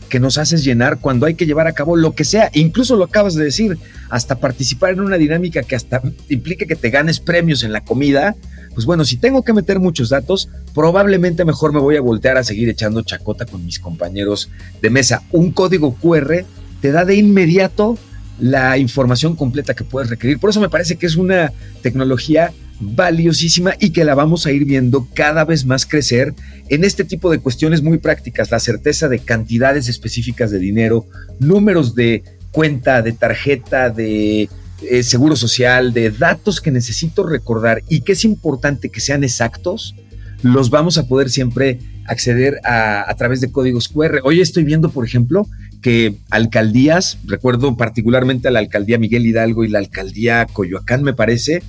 que 0.10 0.20
nos 0.20 0.38
haces 0.38 0.64
llenar 0.64 1.00
cuando 1.00 1.26
hay 1.26 1.36
que 1.36 1.46
llevar 1.46 1.68
a 1.68 1.74
cabo 1.74 1.96
lo 1.96 2.14
que 2.14 2.26
sea. 2.26 2.50
Incluso 2.54 2.96
lo 2.96 3.06
acabas 3.06 3.36
de 3.36 3.44
decir, 3.44 3.78
hasta 4.10 4.36
participar 4.36 4.92
en 4.92 5.02
una 5.02 5.18
dinámica 5.18 5.64
que 5.64 5.76
hasta 5.76 6.02
implique 6.30 6.68
que 6.68 6.76
te 6.76 6.90
ganes 6.90 7.20
premios 7.20 7.64
en 7.64 7.72
la 7.72 7.82
comida. 7.82 8.36
Pues 8.74 8.86
bueno, 8.86 9.06
si 9.06 9.18
tengo 9.18 9.44
que 9.44 9.54
meter 9.54 9.80
muchos 9.80 10.10
datos, 10.10 10.50
probablemente 10.74 11.46
mejor 11.46 11.74
me 11.74 11.80
voy 11.80 11.96
a 11.96 12.02
voltear 12.02 12.38
a 12.38 12.44
seguir 12.44 12.70
echando 12.70 13.02
chacota 13.02 13.46
con 13.46 13.66
mis 13.66 13.80
compañeros 13.80 14.50
de 14.82 14.90
mesa. 14.90 15.24
Un 15.32 15.52
código 15.52 15.96
QR 15.96 16.46
te 16.82 16.92
da 16.92 17.06
de 17.06 17.16
inmediato 17.16 17.98
la 18.40 18.78
información 18.78 19.36
completa 19.36 19.74
que 19.74 19.86
puedes 19.86 20.10
requerir. 20.10 20.40
Por 20.40 20.50
eso 20.50 20.60
me 20.60 20.70
parece 20.70 20.98
que 20.98 21.06
es 21.06 21.16
una 21.16 21.54
tecnología 21.82 22.52
valiosísima 22.80 23.76
y 23.80 23.92
que 23.92 24.04
la 24.04 24.16
vamos 24.16 24.46
a 24.46 24.52
ir 24.52 24.66
viendo 24.66 25.08
cada 25.14 25.46
vez 25.46 25.66
más 25.66 25.86
crecer 25.86 26.34
en 26.70 26.84
este 26.84 27.04
tipo 27.04 27.32
de 27.32 27.40
cuestiones 27.40 27.82
muy 27.82 27.98
prácticas, 27.98 28.52
la 28.52 28.60
certeza 28.60 29.08
de 29.08 29.20
cantidades 29.20 29.88
específicas 29.88 30.52
de 30.52 30.60
dinero, 30.60 31.06
números 31.40 31.96
de 31.96 32.24
cuenta, 32.52 33.02
de 33.02 33.14
tarjeta, 33.14 33.90
de 33.90 34.50
eh, 34.90 35.04
seguro 35.04 35.36
social, 35.36 35.94
de 35.94 36.12
datos 36.12 36.62
que 36.62 36.72
necesito 36.72 37.26
recordar 37.26 37.82
y 37.90 38.02
que 38.02 38.14
es 38.14 38.26
importante 38.26 38.90
que 38.90 39.00
sean 39.00 39.24
exactos, 39.24 39.96
los 40.42 40.70
vamos 40.70 40.98
a 40.98 41.08
poder 41.08 41.30
siempre 41.30 41.80
acceder 42.08 42.60
a, 42.64 43.10
a 43.10 43.16
través 43.16 43.42
de 43.42 43.52
códigos 43.52 43.88
QR. 43.88 44.20
Hoy 44.24 44.42
estoy 44.42 44.64
viendo, 44.64 44.90
por 44.90 45.06
ejemplo, 45.06 45.48
que 45.82 46.16
alcaldías, 46.30 47.20
recuerdo 47.26 47.78
particularmente 47.78 48.48
a 48.48 48.52
la 48.52 48.60
alcaldía 48.60 48.98
Miguel 48.98 49.26
Hidalgo 49.26 49.64
y 49.64 49.70
la 49.70 49.80
alcaldía 49.80 50.46
Coyoacán, 50.52 51.04
me 51.04 51.14
parece, 51.14 51.62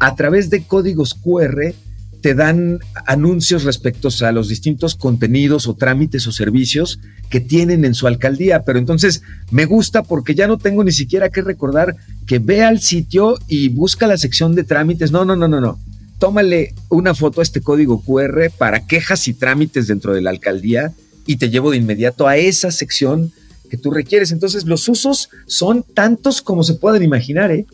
a 0.00 0.16
través 0.16 0.50
de 0.50 0.64
códigos 0.64 1.14
QR 1.14 1.72
te 2.20 2.34
dan 2.34 2.80
anuncios 3.06 3.64
respecto 3.64 4.08
a 4.22 4.32
los 4.32 4.48
distintos 4.48 4.94
contenidos 4.94 5.66
o 5.66 5.74
trámites 5.74 6.26
o 6.26 6.32
servicios 6.32 7.00
que 7.30 7.40
tienen 7.40 7.84
en 7.84 7.94
su 7.94 8.06
alcaldía. 8.06 8.62
Pero 8.64 8.78
entonces 8.78 9.22
me 9.50 9.64
gusta 9.64 10.02
porque 10.02 10.34
ya 10.34 10.46
no 10.46 10.58
tengo 10.58 10.84
ni 10.84 10.92
siquiera 10.92 11.30
que 11.30 11.42
recordar 11.42 11.96
que 12.26 12.38
ve 12.38 12.62
al 12.62 12.80
sitio 12.80 13.38
y 13.48 13.68
busca 13.68 14.06
la 14.06 14.18
sección 14.18 14.54
de 14.54 14.64
trámites. 14.64 15.12
No, 15.12 15.24
no, 15.24 15.36
no, 15.36 15.48
no, 15.48 15.60
no. 15.60 15.78
Tómale 16.18 16.74
una 16.90 17.14
foto 17.14 17.40
a 17.40 17.42
este 17.42 17.62
código 17.62 18.02
QR 18.02 18.50
para 18.58 18.86
quejas 18.86 19.26
y 19.28 19.34
trámites 19.34 19.86
dentro 19.86 20.12
de 20.12 20.20
la 20.20 20.30
alcaldía 20.30 20.92
y 21.26 21.36
te 21.36 21.48
llevo 21.48 21.70
de 21.70 21.78
inmediato 21.78 22.28
a 22.28 22.36
esa 22.36 22.70
sección 22.70 23.32
que 23.70 23.78
tú 23.78 23.90
requieres. 23.90 24.32
Entonces 24.32 24.66
los 24.66 24.86
usos 24.88 25.30
son 25.46 25.82
tantos 25.82 26.42
como 26.42 26.62
se 26.64 26.74
pueden 26.74 27.02
imaginar, 27.02 27.50
¿eh? 27.50 27.64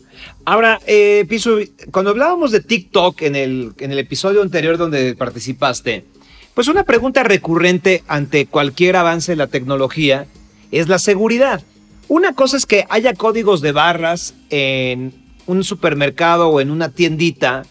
Ahora, 0.45 0.79
eh, 0.87 1.25
Piso, 1.27 1.57
cuando 1.91 2.11
hablábamos 2.11 2.51
de 2.51 2.61
TikTok 2.61 3.21
en 3.23 3.35
el, 3.35 3.73
en 3.79 3.91
el 3.91 3.99
episodio 3.99 4.41
anterior 4.41 4.77
donde 4.77 5.15
participaste, 5.15 6.05
pues 6.53 6.67
una 6.67 6.83
pregunta 6.83 7.23
recurrente 7.23 8.03
ante 8.07 8.45
cualquier 8.45 8.95
avance 8.95 9.33
de 9.33 9.35
la 9.35 9.47
tecnología 9.47 10.25
es 10.71 10.87
la 10.87 10.99
seguridad. 10.99 11.61
Una 12.07 12.33
cosa 12.33 12.57
es 12.57 12.65
que 12.65 12.85
haya 12.89 13.13
códigos 13.13 13.61
de 13.61 13.73
barras 13.73 14.33
en 14.49 15.13
un 15.45 15.63
supermercado 15.63 16.49
o 16.49 16.61
en 16.61 16.71
una 16.71 16.89
tiendita 16.89 17.63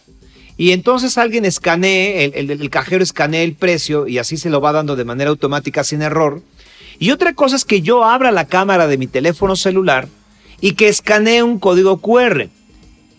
y 0.58 0.72
entonces 0.72 1.18
alguien 1.18 1.44
escanee, 1.44 2.24
el, 2.24 2.50
el, 2.50 2.60
el, 2.62 2.70
cajero 2.70 3.02
escanee 3.02 3.44
el 3.44 3.54
precio 3.54 4.06
y 4.06 4.18
así 4.18 4.36
se 4.36 4.48
lo 4.48 4.60
va 4.60 4.72
dando 4.72 4.96
de 4.96 5.04
manera 5.04 5.30
automática 5.30 5.84
sin 5.84 6.00
error. 6.00 6.42
Y 6.98 7.10
otra 7.10 7.34
cosa 7.34 7.56
es 7.56 7.64
que 7.64 7.82
yo 7.82 8.04
abra 8.04 8.30
la 8.30 8.46
cámara 8.46 8.86
de 8.86 8.98
mi 8.98 9.06
teléfono 9.06 9.56
celular 9.56 10.08
y 10.60 10.72
que 10.72 10.88
escanee 10.88 11.42
un 11.42 11.58
código 11.58 11.98
QR. 11.98 12.48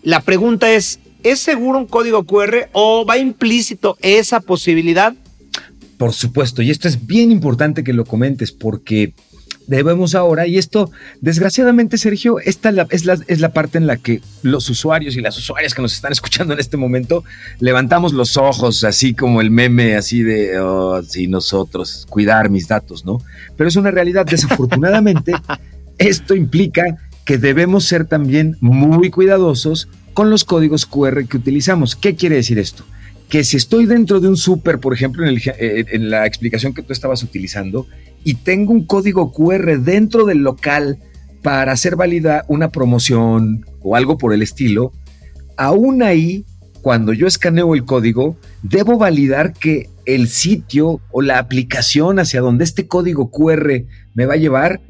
La 0.02 0.20
pregunta 0.20 0.72
es, 0.72 1.00
¿es 1.22 1.38
seguro 1.38 1.78
un 1.78 1.86
código 1.86 2.24
QR 2.24 2.68
o 2.72 3.04
va 3.04 3.18
implícito 3.18 3.96
esa 4.00 4.40
posibilidad? 4.40 5.14
Por 5.96 6.12
supuesto, 6.12 6.62
y 6.62 6.70
esto 6.70 6.86
es 6.86 7.06
bien 7.06 7.32
importante 7.32 7.82
que 7.82 7.92
lo 7.92 8.04
comentes 8.04 8.52
porque 8.52 9.14
debemos 9.68 10.16
ahora, 10.16 10.46
y 10.46 10.58
esto, 10.58 10.90
desgraciadamente, 11.20 11.98
Sergio, 11.98 12.40
esta 12.40 12.70
es 12.90 13.04
la, 13.04 13.18
es 13.28 13.40
la 13.40 13.52
parte 13.52 13.78
en 13.78 13.86
la 13.86 13.98
que 13.98 14.20
los 14.42 14.68
usuarios 14.68 15.16
y 15.16 15.20
las 15.20 15.38
usuarias 15.38 15.74
que 15.74 15.82
nos 15.82 15.92
están 15.92 16.10
escuchando 16.10 16.54
en 16.54 16.58
este 16.58 16.76
momento 16.76 17.22
levantamos 17.60 18.12
los 18.12 18.36
ojos, 18.36 18.82
así 18.82 19.14
como 19.14 19.40
el 19.40 19.50
meme, 19.50 19.94
así 19.94 20.22
de, 20.22 20.58
oh, 20.58 21.02
sí, 21.02 21.28
nosotros, 21.28 22.06
cuidar 22.08 22.50
mis 22.50 22.66
datos, 22.66 23.04
¿no? 23.04 23.22
Pero 23.56 23.68
es 23.68 23.76
una 23.76 23.90
realidad, 23.90 24.26
desafortunadamente, 24.26 25.32
esto 25.98 26.34
implica 26.34 26.96
que 27.24 27.36
debemos 27.36 27.84
ser 27.84 28.06
también 28.06 28.56
muy 28.60 29.10
cuidadosos 29.10 29.88
con 30.14 30.30
los 30.30 30.44
códigos 30.44 30.86
QR 30.86 31.26
que 31.26 31.36
utilizamos. 31.36 31.94
¿Qué 31.94 32.16
quiere 32.16 32.36
decir 32.36 32.58
esto? 32.58 32.84
Que 33.28 33.44
si 33.44 33.58
estoy 33.58 33.84
dentro 33.84 34.18
de 34.18 34.28
un 34.28 34.38
súper, 34.38 34.80
por 34.80 34.94
ejemplo, 34.94 35.24
en, 35.24 35.28
el, 35.28 35.42
eh, 35.46 35.84
en 35.90 36.08
la 36.08 36.26
explicación 36.26 36.72
que 36.72 36.82
tú 36.82 36.94
estabas 36.94 37.22
utilizando, 37.22 37.86
y 38.24 38.34
tengo 38.34 38.72
un 38.72 38.84
código 38.84 39.32
QR 39.32 39.78
dentro 39.78 40.24
del 40.24 40.38
local 40.38 40.98
para 41.42 41.72
hacer 41.72 41.96
válida 41.96 42.44
una 42.48 42.70
promoción 42.70 43.64
o 43.80 43.96
algo 43.96 44.18
por 44.18 44.32
el 44.32 44.42
estilo, 44.42 44.92
aún 45.56 46.02
ahí, 46.02 46.44
cuando 46.82 47.12
yo 47.12 47.26
escaneo 47.26 47.74
el 47.74 47.84
código, 47.84 48.36
debo 48.62 48.98
validar 48.98 49.52
que 49.52 49.88
el 50.04 50.28
sitio 50.28 51.00
o 51.10 51.22
la 51.22 51.38
aplicación 51.38 52.18
hacia 52.18 52.40
donde 52.40 52.64
este 52.64 52.86
código 52.86 53.30
QR 53.30 53.84
me 54.14 54.26
va 54.26 54.34
a 54.34 54.38
llevar 54.38 54.80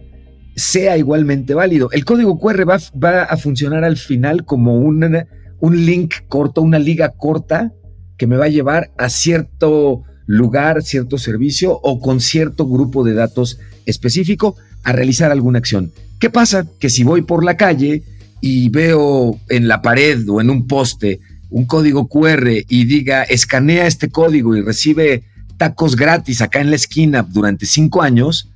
sea 0.54 0.96
igualmente 0.98 1.54
válido. 1.54 1.88
El 1.92 2.04
código 2.04 2.38
QR 2.38 2.68
va, 2.68 3.22
a 3.22 3.36
funcionar 3.36 3.84
al 3.84 3.96
final 3.96 4.44
como 4.44 4.76
un 4.76 5.86
link 5.86 6.14
corto, 6.28 6.62
una 6.62 6.78
liga 6.78 7.10
corta 7.10 7.72
que 8.16 8.26
me 8.26 8.36
va 8.36 8.46
a 8.46 8.48
llevar 8.48 8.90
a 8.98 9.08
cierto 9.08 10.02
lugar, 10.28 10.82
cierto 10.82 11.16
servicio 11.16 11.72
o 11.82 12.00
con 12.00 12.20
cierto 12.20 12.68
grupo 12.68 13.02
de 13.02 13.14
datos 13.14 13.58
específico 13.86 14.56
a 14.84 14.92
realizar 14.92 15.32
alguna 15.32 15.58
acción. 15.58 15.90
¿Qué 16.20 16.28
pasa? 16.28 16.66
Que 16.78 16.90
si 16.90 17.02
voy 17.02 17.22
por 17.22 17.42
la 17.42 17.56
calle 17.56 18.04
y 18.42 18.68
veo 18.68 19.40
en 19.48 19.66
la 19.66 19.80
pared 19.80 20.28
o 20.28 20.40
en 20.40 20.50
un 20.50 20.66
poste 20.66 21.20
un 21.50 21.64
código 21.64 22.08
QR 22.08 22.46
y 22.68 22.84
diga 22.84 23.22
escanea 23.22 23.86
este 23.86 24.10
código 24.10 24.54
y 24.54 24.60
recibe 24.60 25.24
tacos 25.56 25.96
gratis 25.96 26.42
acá 26.42 26.60
en 26.60 26.68
la 26.70 26.76
esquina 26.76 27.22
durante 27.22 27.64
cinco 27.64 28.02
años, 28.02 28.50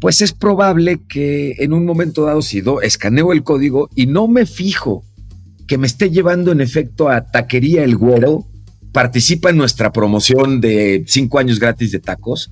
pues 0.00 0.22
es 0.22 0.32
probable 0.32 1.00
que 1.06 1.56
en 1.58 1.74
un 1.74 1.84
momento 1.84 2.24
dado, 2.24 2.40
si 2.40 2.62
do, 2.62 2.80
escaneo 2.80 3.34
el 3.34 3.44
código 3.44 3.90
y 3.94 4.06
no 4.06 4.28
me 4.28 4.46
fijo 4.46 5.04
que 5.68 5.76
me 5.76 5.86
esté 5.86 6.10
llevando 6.10 6.52
en 6.52 6.62
efecto 6.62 7.10
a 7.10 7.26
taquería 7.26 7.84
el 7.84 7.96
güero, 7.96 8.46
participa 8.92 9.50
en 9.50 9.56
nuestra 9.56 9.92
promoción 9.92 10.60
de 10.60 11.04
cinco 11.06 11.38
años 11.38 11.58
gratis 11.58 11.92
de 11.92 12.00
tacos, 12.00 12.50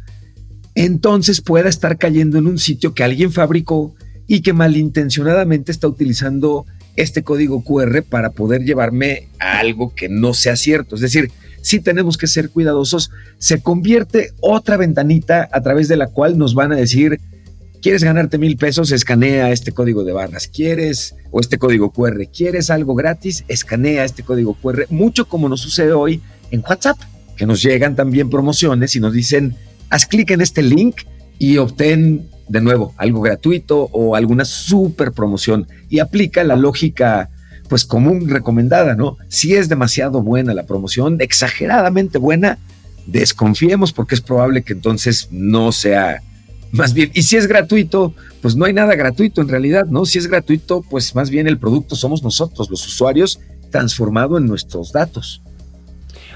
entonces 0.74 1.40
pueda 1.40 1.68
estar 1.68 1.98
cayendo 1.98 2.38
en 2.38 2.46
un 2.46 2.58
sitio 2.58 2.94
que 2.94 3.04
alguien 3.04 3.32
fabricó 3.32 3.94
y 4.26 4.40
que 4.40 4.52
malintencionadamente 4.52 5.72
está 5.72 5.88
utilizando 5.88 6.64
este 6.96 7.22
código 7.22 7.62
QR 7.62 8.02
para 8.02 8.30
poder 8.30 8.62
llevarme 8.62 9.28
a 9.38 9.58
algo 9.58 9.94
que 9.94 10.08
no 10.08 10.34
sea 10.34 10.56
cierto. 10.56 10.94
Es 10.94 11.00
decir, 11.00 11.30
si 11.62 11.80
tenemos 11.80 12.16
que 12.16 12.26
ser 12.26 12.50
cuidadosos, 12.50 13.10
se 13.38 13.60
convierte 13.60 14.32
otra 14.40 14.76
ventanita 14.76 15.48
a 15.52 15.60
través 15.60 15.88
de 15.88 15.96
la 15.96 16.06
cual 16.06 16.38
nos 16.38 16.54
van 16.54 16.72
a 16.72 16.76
decir, 16.76 17.20
¿Quieres 17.82 18.04
ganarte 18.04 18.36
mil 18.36 18.58
pesos? 18.58 18.92
Escanea 18.92 19.50
este 19.52 19.72
código 19.72 20.04
de 20.04 20.12
barras. 20.12 20.48
¿Quieres, 20.48 21.14
o 21.30 21.40
este 21.40 21.58
código 21.58 21.90
QR, 21.90 22.26
quieres 22.30 22.68
algo 22.68 22.94
gratis? 22.94 23.44
Escanea 23.48 24.04
este 24.04 24.22
código 24.22 24.52
QR. 24.52 24.84
Mucho 24.90 25.26
como 25.26 25.48
nos 25.48 25.62
sucede 25.62 25.92
hoy 25.92 26.20
en 26.50 26.62
WhatsApp, 26.68 26.98
que 27.36 27.46
nos 27.46 27.62
llegan 27.62 27.96
también 27.96 28.28
promociones 28.28 28.96
y 28.96 29.00
nos 29.00 29.14
dicen, 29.14 29.56
haz 29.88 30.04
clic 30.04 30.30
en 30.30 30.42
este 30.42 30.62
link 30.62 31.02
y 31.38 31.56
obtén 31.56 32.28
de 32.48 32.60
nuevo 32.60 32.92
algo 32.98 33.22
gratuito 33.22 33.88
o 33.92 34.14
alguna 34.14 34.44
super 34.44 35.12
promoción. 35.12 35.66
Y 35.88 36.00
aplica 36.00 36.44
la 36.44 36.56
lógica 36.56 37.30
pues 37.70 37.86
común 37.86 38.28
recomendada, 38.28 38.94
¿no? 38.94 39.16
Si 39.28 39.54
es 39.54 39.70
demasiado 39.70 40.20
buena 40.20 40.52
la 40.52 40.66
promoción, 40.66 41.16
exageradamente 41.20 42.18
buena, 42.18 42.58
desconfiemos 43.06 43.94
porque 43.94 44.16
es 44.16 44.20
probable 44.20 44.62
que 44.64 44.74
entonces 44.74 45.28
no 45.30 45.72
sea 45.72 46.20
más 46.72 46.94
bien, 46.94 47.10
y 47.14 47.22
si 47.22 47.36
es 47.36 47.46
gratuito, 47.46 48.14
pues 48.42 48.56
no 48.56 48.64
hay 48.64 48.72
nada 48.72 48.94
gratuito 48.94 49.40
en 49.40 49.48
realidad, 49.48 49.86
¿no? 49.86 50.06
Si 50.06 50.18
es 50.18 50.26
gratuito, 50.26 50.82
pues 50.88 51.14
más 51.14 51.30
bien 51.30 51.46
el 51.46 51.58
producto 51.58 51.96
somos 51.96 52.22
nosotros, 52.22 52.70
los 52.70 52.86
usuarios, 52.86 53.40
transformado 53.70 54.38
en 54.38 54.46
nuestros 54.46 54.92
datos. 54.92 55.42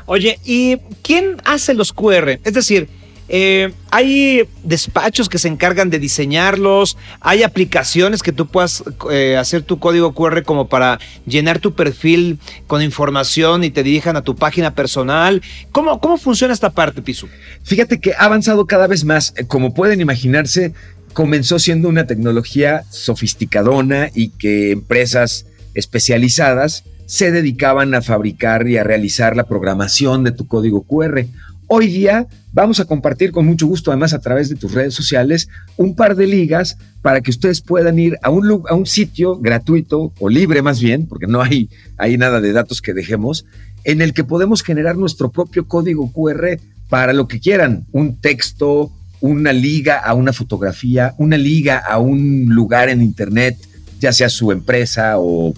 Oye, 0.07 0.39
¿y 0.45 0.79
quién 1.03 1.37
hace 1.45 1.75
los 1.75 1.93
QR? 1.93 2.41
Es 2.45 2.55
decir, 2.55 2.89
eh, 3.29 3.73
hay 3.91 4.49
despachos 4.63 5.29
que 5.29 5.39
se 5.39 5.49
encargan 5.49 5.89
de 5.89 5.99
diseñarlos, 5.99 6.97
hay 7.21 7.43
aplicaciones 7.43 8.23
que 8.23 8.33
tú 8.33 8.47
puedas 8.47 8.85
eh, 9.11 9.37
hacer 9.39 9.63
tu 9.63 9.79
código 9.79 10.15
QR 10.15 10.43
como 10.43 10.69
para 10.69 10.99
llenar 11.27 11.59
tu 11.59 11.75
perfil 11.75 12.39
con 12.67 12.83
información 12.83 13.65
y 13.65 13.71
te 13.71 13.83
dirijan 13.83 14.17
a 14.17 14.23
tu 14.23 14.37
página 14.37 14.75
personal. 14.75 15.43
¿Cómo, 15.73 16.01
cómo 16.01 16.19
funciona 16.19 16.53
esta 16.53 16.71
parte, 16.71 17.03
Pisu? 17.03 17.29
Fíjate 17.63 17.99
que 17.99 18.13
ha 18.13 18.25
avanzado 18.25 18.67
cada 18.67 18.87
vez 18.87 19.05
más. 19.05 19.33
Como 19.49 19.73
pueden 19.73 20.01
imaginarse, 20.01 20.75
comenzó 21.15 21.59
siendo 21.59 21.89
una 21.89 22.07
tecnología 22.07 22.85
sofisticadona 22.91 24.11
y 24.15 24.31
que 24.31 24.73
empresas 24.73 25.47
especializadas 25.75 26.85
se 27.07 27.31
dedicaban 27.31 27.95
a 27.95 28.03
fabricar 28.03 28.67
y 28.69 28.77
a 28.79 28.85
realizar 28.85 29.37
la 29.37 29.45
programación 29.45 30.25
de 30.25 30.33
tu 30.33 30.47
código 30.47 30.83
QR. 30.83 31.27
Hoy 31.67 31.87
día 31.87 32.27
vamos 32.53 32.79
a 32.79 32.85
compartir 32.85 33.33
con 33.33 33.47
mucho 33.47 33.67
gusto, 33.67 33.91
además 33.91 34.13
a 34.13 34.21
través 34.21 34.51
de 34.51 34.57
tus 34.57 34.73
redes 34.73 34.93
sociales, 34.93 35.49
un 35.77 35.97
par 35.97 36.15
de 36.15 36.27
ligas 36.27 36.77
para 37.01 37.23
que 37.23 37.31
ustedes 37.31 37.63
puedan 37.63 37.99
ir 37.99 38.19
a 38.23 38.31
un, 38.31 38.63
a 38.69 38.75
un 38.75 38.87
sitio 38.87 39.39
gratuito 39.39 40.13
o 40.19 40.29
libre 40.29 40.61
más 40.61 40.81
bien, 40.81 41.07
porque 41.07 41.27
no 41.27 41.41
hay, 41.41 41.71
hay 41.97 42.19
nada 42.19 42.43
de 42.43 42.53
datos 42.53 42.83
que 42.83 42.93
dejemos, 42.93 43.47
en 43.85 44.03
el 44.03 44.13
que 44.13 44.25
podemos 44.25 44.63
generar 44.63 44.97
nuestro 44.97 45.31
propio 45.31 45.67
código 45.67 46.13
QR 46.13 46.59
para 46.91 47.15
lo 47.15 47.29
que 47.29 47.41
quieran, 47.41 47.87
un 47.93 48.21
texto, 48.21 48.93
una 49.21 49.55
liga 49.55 49.99
a 49.99 50.13
una 50.13 50.35
fotografía, 50.35 51.15
una 51.17 51.39
liga 51.39 51.79
a 51.79 51.99
un 51.99 52.47
lugar 52.51 52.91
en 52.91 53.01
Internet, 53.01 53.57
ya 54.01 54.13
sea 54.13 54.29
su 54.29 54.53
empresa 54.53 55.15
o 55.19 55.55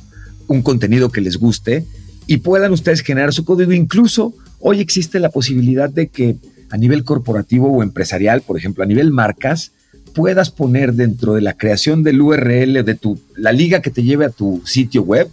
un 0.47 0.63
contenido 0.63 1.11
que 1.11 1.21
les 1.21 1.37
guste, 1.37 1.85
y 2.29 2.39
puedan 2.39 2.73
ustedes 2.73 3.01
generar 3.01 3.33
su 3.33 3.45
código. 3.45 3.73
Incluso 3.73 4.35
hoy 4.61 4.81
existe 4.81 5.21
la 5.21 5.31
posibilidad 5.31 5.91
de 5.91 6.09
que 6.09 6.37
a 6.71 6.77
nivel 6.77 7.05
corporativo 7.05 7.71
o 7.71 7.83
empresarial, 7.83 8.43
por 8.43 8.57
ejemplo, 8.59 8.83
a 8.83 8.87
nivel 8.87 9.11
marcas, 9.11 9.73
puedas 10.15 10.51
poner 10.51 10.95
dentro 10.95 11.35
de 11.35 11.43
la 11.43 11.57
creación 11.57 12.03
del 12.03 12.21
URL 12.21 12.85
de 12.85 12.95
tu, 12.95 13.21
la 13.37 13.53
liga 13.53 13.83
que 13.83 13.91
te 13.91 14.03
lleve 14.03 14.25
a 14.25 14.31
tu 14.31 14.63
sitio 14.65 15.03
web, 15.03 15.29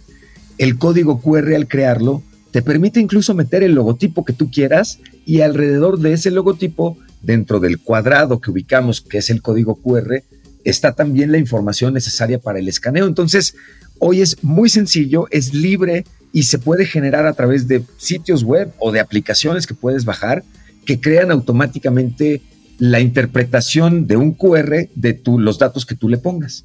el 0.58 0.78
código 0.78 1.20
QR 1.20 1.54
al 1.54 1.68
crearlo 1.68 2.22
te 2.50 2.62
permite 2.62 3.00
incluso 3.00 3.34
meter 3.34 3.64
el 3.64 3.72
logotipo 3.72 4.24
que 4.24 4.32
tú 4.32 4.50
quieras 4.50 5.00
y 5.26 5.40
alrededor 5.40 5.98
de 5.98 6.12
ese 6.12 6.30
logotipo, 6.30 6.96
dentro 7.20 7.58
del 7.58 7.80
cuadrado 7.80 8.40
que 8.40 8.50
ubicamos, 8.50 9.00
que 9.00 9.18
es 9.18 9.30
el 9.30 9.42
código 9.42 9.74
QR, 9.76 10.22
está 10.62 10.92
también 10.92 11.32
la 11.32 11.38
información 11.38 11.94
necesaria 11.94 12.38
para 12.38 12.58
el 12.58 12.68
escaneo. 12.68 13.06
Entonces, 13.06 13.56
hoy 13.98 14.20
es 14.20 14.44
muy 14.44 14.68
sencillo, 14.68 15.26
es 15.30 15.52
libre 15.52 16.04
y 16.34 16.42
se 16.42 16.58
puede 16.58 16.84
generar 16.84 17.26
a 17.26 17.32
través 17.32 17.68
de 17.68 17.84
sitios 17.96 18.42
web 18.42 18.72
o 18.80 18.90
de 18.90 18.98
aplicaciones 18.98 19.68
que 19.68 19.72
puedes 19.72 20.04
bajar 20.04 20.42
que 20.84 21.00
crean 21.00 21.30
automáticamente 21.30 22.42
la 22.76 22.98
interpretación 22.98 24.08
de 24.08 24.16
un 24.16 24.32
QR 24.32 24.88
de 24.96 25.22
los 25.38 25.58
datos 25.60 25.86
que 25.86 25.94
tú 25.94 26.08
le 26.08 26.18
pongas. 26.18 26.64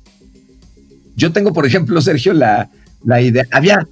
Yo 1.15 1.31
tengo, 1.31 1.53
por 1.53 1.67
ejemplo, 1.67 2.01
Sergio, 2.09 2.33
la, 2.33 2.71
la 3.05 3.21
idea, 3.21 3.45
había, 3.51 3.87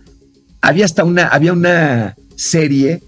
había 0.62 0.84
hasta 0.84 1.04
una, 1.04 1.28
había 1.28 1.54
una 1.54 2.16
serie 2.36 3.04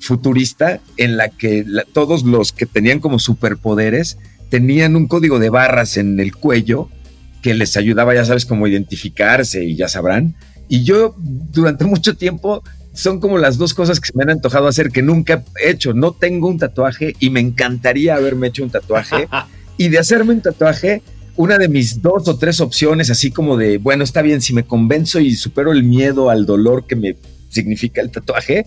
futurista 0.00 0.80
en 0.96 1.16
la 1.16 1.28
que 1.28 1.64
todos 1.92 2.24
los 2.24 2.50
que 2.50 2.66
tenían 2.66 2.98
como 2.98 3.20
superpoderes 3.20 4.18
tenían 4.50 4.96
un 4.96 5.06
código 5.06 5.38
de 5.38 5.48
barras 5.48 5.96
en 5.96 6.18
el 6.18 6.34
cuello 6.34 6.88
que 7.40 7.54
les 7.54 7.76
ayudaba, 7.76 8.16
ya 8.16 8.24
sabes, 8.24 8.44
como 8.46 8.66
identificarse 8.66 9.64
y 9.64 9.76
ya 9.76 9.88
sabrán. 9.88 10.34
Y 10.70 10.84
yo 10.84 11.14
durante 11.18 11.84
mucho 11.94 12.16
tiempo 12.16 12.62
son 12.94 13.20
como 13.20 13.36
las 13.36 13.58
dos 13.58 13.74
cosas 13.74 14.00
que 14.00 14.06
se 14.06 14.16
me 14.16 14.22
han 14.22 14.30
antojado 14.30 14.66
hacer 14.66 14.90
que 14.90 15.02
nunca 15.02 15.44
he 15.62 15.70
hecho. 15.70 15.92
No 15.92 16.12
tengo 16.12 16.48
un 16.48 16.58
tatuaje 16.58 17.14
y 17.18 17.28
me 17.28 17.40
encantaría 17.40 18.14
haberme 18.14 18.46
hecho 18.46 18.62
un 18.62 18.70
tatuaje. 18.70 19.28
y 19.76 19.88
de 19.88 19.98
hacerme 19.98 20.32
un 20.32 20.40
tatuaje, 20.40 21.02
una 21.36 21.58
de 21.58 21.68
mis 21.68 22.00
dos 22.00 22.28
o 22.28 22.38
tres 22.38 22.60
opciones, 22.60 23.10
así 23.10 23.30
como 23.30 23.56
de, 23.56 23.78
bueno, 23.78 24.04
está 24.04 24.22
bien, 24.22 24.40
si 24.40 24.54
me 24.54 24.64
convenzo 24.64 25.20
y 25.20 25.34
supero 25.34 25.72
el 25.72 25.84
miedo 25.84 26.30
al 26.30 26.46
dolor 26.46 26.86
que 26.86 26.96
me 26.96 27.16
significa 27.48 28.00
el 28.00 28.10
tatuaje, 28.10 28.66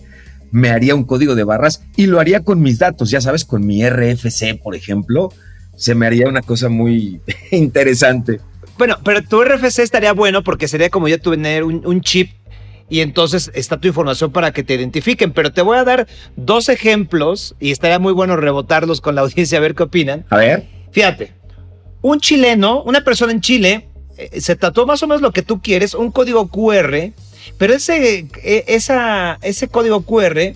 me 0.50 0.70
haría 0.70 0.94
un 0.94 1.04
código 1.04 1.34
de 1.34 1.44
barras 1.44 1.82
y 1.96 2.06
lo 2.06 2.20
haría 2.20 2.40
con 2.40 2.60
mis 2.60 2.78
datos, 2.78 3.10
ya 3.10 3.20
sabes, 3.20 3.44
con 3.44 3.66
mi 3.66 3.88
RFC, 3.88 4.60
por 4.62 4.74
ejemplo, 4.74 5.32
se 5.76 5.94
me 5.94 6.06
haría 6.06 6.28
una 6.28 6.42
cosa 6.42 6.68
muy 6.68 7.20
interesante. 7.50 8.40
Bueno, 8.78 8.98
pero 9.04 9.22
tu 9.22 9.42
RFC 9.42 9.80
estaría 9.80 10.12
bueno 10.12 10.42
porque 10.42 10.68
sería 10.68 10.90
como 10.90 11.08
ya 11.08 11.18
tener 11.18 11.64
un, 11.64 11.86
un 11.86 12.00
chip 12.00 12.30
y 12.88 13.00
entonces 13.00 13.50
está 13.54 13.78
tu 13.80 13.88
información 13.88 14.30
para 14.30 14.52
que 14.52 14.62
te 14.62 14.74
identifiquen. 14.74 15.32
Pero 15.32 15.52
te 15.52 15.62
voy 15.62 15.78
a 15.78 15.84
dar 15.84 16.06
dos 16.36 16.68
ejemplos 16.68 17.54
y 17.60 17.70
estaría 17.70 17.98
muy 17.98 18.12
bueno 18.12 18.36
rebotarlos 18.36 19.00
con 19.00 19.14
la 19.14 19.20
audiencia 19.22 19.58
a 19.58 19.60
ver 19.60 19.74
qué 19.74 19.84
opinan. 19.84 20.24
A 20.30 20.36
ver. 20.36 20.66
Fíjate, 20.92 21.32
un 22.02 22.20
chileno, 22.20 22.82
una 22.82 23.02
persona 23.02 23.32
en 23.32 23.40
Chile, 23.40 23.88
eh, 24.16 24.40
se 24.40 24.54
tatuó 24.56 24.86
más 24.86 25.02
o 25.02 25.06
menos 25.06 25.22
lo 25.22 25.32
que 25.32 25.42
tú 25.42 25.60
quieres, 25.60 25.94
un 25.94 26.12
código 26.12 26.48
QR, 26.48 27.12
pero 27.58 27.74
ese, 27.74 28.28
e, 28.42 28.64
esa, 28.68 29.38
ese 29.42 29.68
código 29.68 30.02
QR 30.02 30.54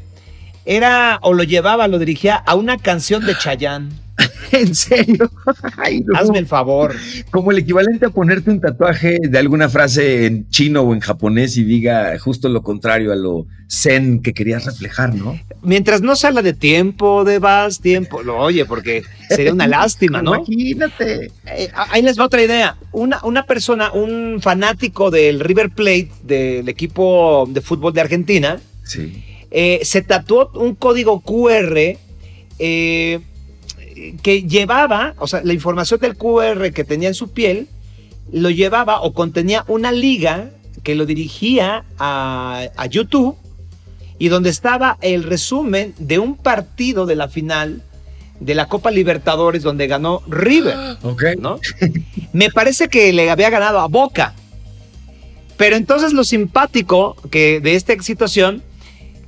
era 0.64 1.18
o 1.22 1.32
lo 1.32 1.42
llevaba, 1.42 1.88
lo 1.88 1.98
dirigía 1.98 2.36
a 2.36 2.54
una 2.54 2.76
canción 2.76 3.24
de 3.26 3.36
Chayanne. 3.36 3.88
¿En 4.52 4.74
serio? 4.74 5.30
Hazme 6.14 6.38
el 6.38 6.46
favor. 6.46 6.94
Como 7.30 7.50
el 7.50 7.58
equivalente 7.58 8.06
a 8.06 8.10
ponerte 8.10 8.50
un 8.50 8.60
tatuaje 8.60 9.18
de 9.22 9.38
alguna 9.38 9.68
frase 9.68 10.26
en 10.26 10.48
chino 10.48 10.82
o 10.82 10.94
en 10.94 11.00
japonés 11.00 11.56
y 11.56 11.64
diga 11.64 12.18
justo 12.18 12.48
lo 12.48 12.62
contrario 12.62 13.12
a 13.12 13.16
lo 13.16 13.46
zen 13.70 14.22
que 14.22 14.32
querías 14.32 14.64
reflejar, 14.64 15.14
¿no? 15.14 15.38
Mientras 15.62 16.00
no 16.00 16.16
salga 16.16 16.42
de 16.42 16.54
tiempo, 16.54 17.24
de 17.24 17.38
vas, 17.38 17.80
tiempo, 17.80 18.22
lo 18.22 18.38
oye, 18.38 18.64
porque 18.64 19.02
sería 19.28 19.52
una 19.52 19.66
lástima, 19.68 20.22
¿no? 20.22 20.36
Imagínate. 20.36 21.30
Eh, 21.46 21.70
ahí 21.74 22.02
les 22.02 22.18
va 22.18 22.24
otra 22.24 22.42
idea. 22.42 22.76
Una, 22.92 23.20
una 23.24 23.44
persona, 23.44 23.92
un 23.92 24.38
fanático 24.40 25.10
del 25.10 25.40
River 25.40 25.70
Plate, 25.70 26.10
del 26.22 26.68
equipo 26.68 27.46
de 27.50 27.60
fútbol 27.60 27.92
de 27.92 28.00
Argentina, 28.00 28.60
sí. 28.84 29.24
Eh, 29.50 29.80
se 29.82 30.02
tatuó 30.02 30.50
un 30.54 30.74
código 30.74 31.20
QR 31.20 31.96
eh, 32.58 33.20
que 34.22 34.42
llevaba, 34.42 35.14
o 35.18 35.26
sea, 35.26 35.42
la 35.44 35.52
información 35.52 36.00
del 36.00 36.16
QR 36.16 36.72
que 36.72 36.84
tenía 36.84 37.08
en 37.08 37.14
su 37.14 37.30
piel, 37.30 37.68
lo 38.32 38.50
llevaba 38.50 39.00
o 39.00 39.12
contenía 39.12 39.64
una 39.68 39.92
liga 39.92 40.50
que 40.82 40.94
lo 40.94 41.06
dirigía 41.06 41.84
a, 41.98 42.68
YouTube 42.90 43.36
y 44.18 44.28
donde 44.28 44.50
estaba 44.50 44.98
el 45.00 45.22
resumen 45.22 45.94
de 45.98 46.18
un 46.18 46.36
partido 46.36 47.06
de 47.06 47.16
la 47.16 47.28
final 47.28 47.82
de 48.40 48.54
la 48.54 48.66
Copa 48.66 48.90
Libertadores 48.90 49.62
donde 49.62 49.86
ganó 49.86 50.22
River. 50.28 50.76
Ok. 51.02 51.22
¿no? 51.38 51.60
Me 52.32 52.50
parece 52.50 52.88
que 52.88 53.12
le 53.12 53.30
había 53.30 53.50
ganado 53.50 53.80
a 53.80 53.88
Boca. 53.88 54.34
Pero 55.56 55.76
entonces 55.76 56.12
lo 56.12 56.24
simpático 56.24 57.16
que 57.30 57.60
de 57.60 57.74
esta 57.74 58.00
situación, 58.00 58.62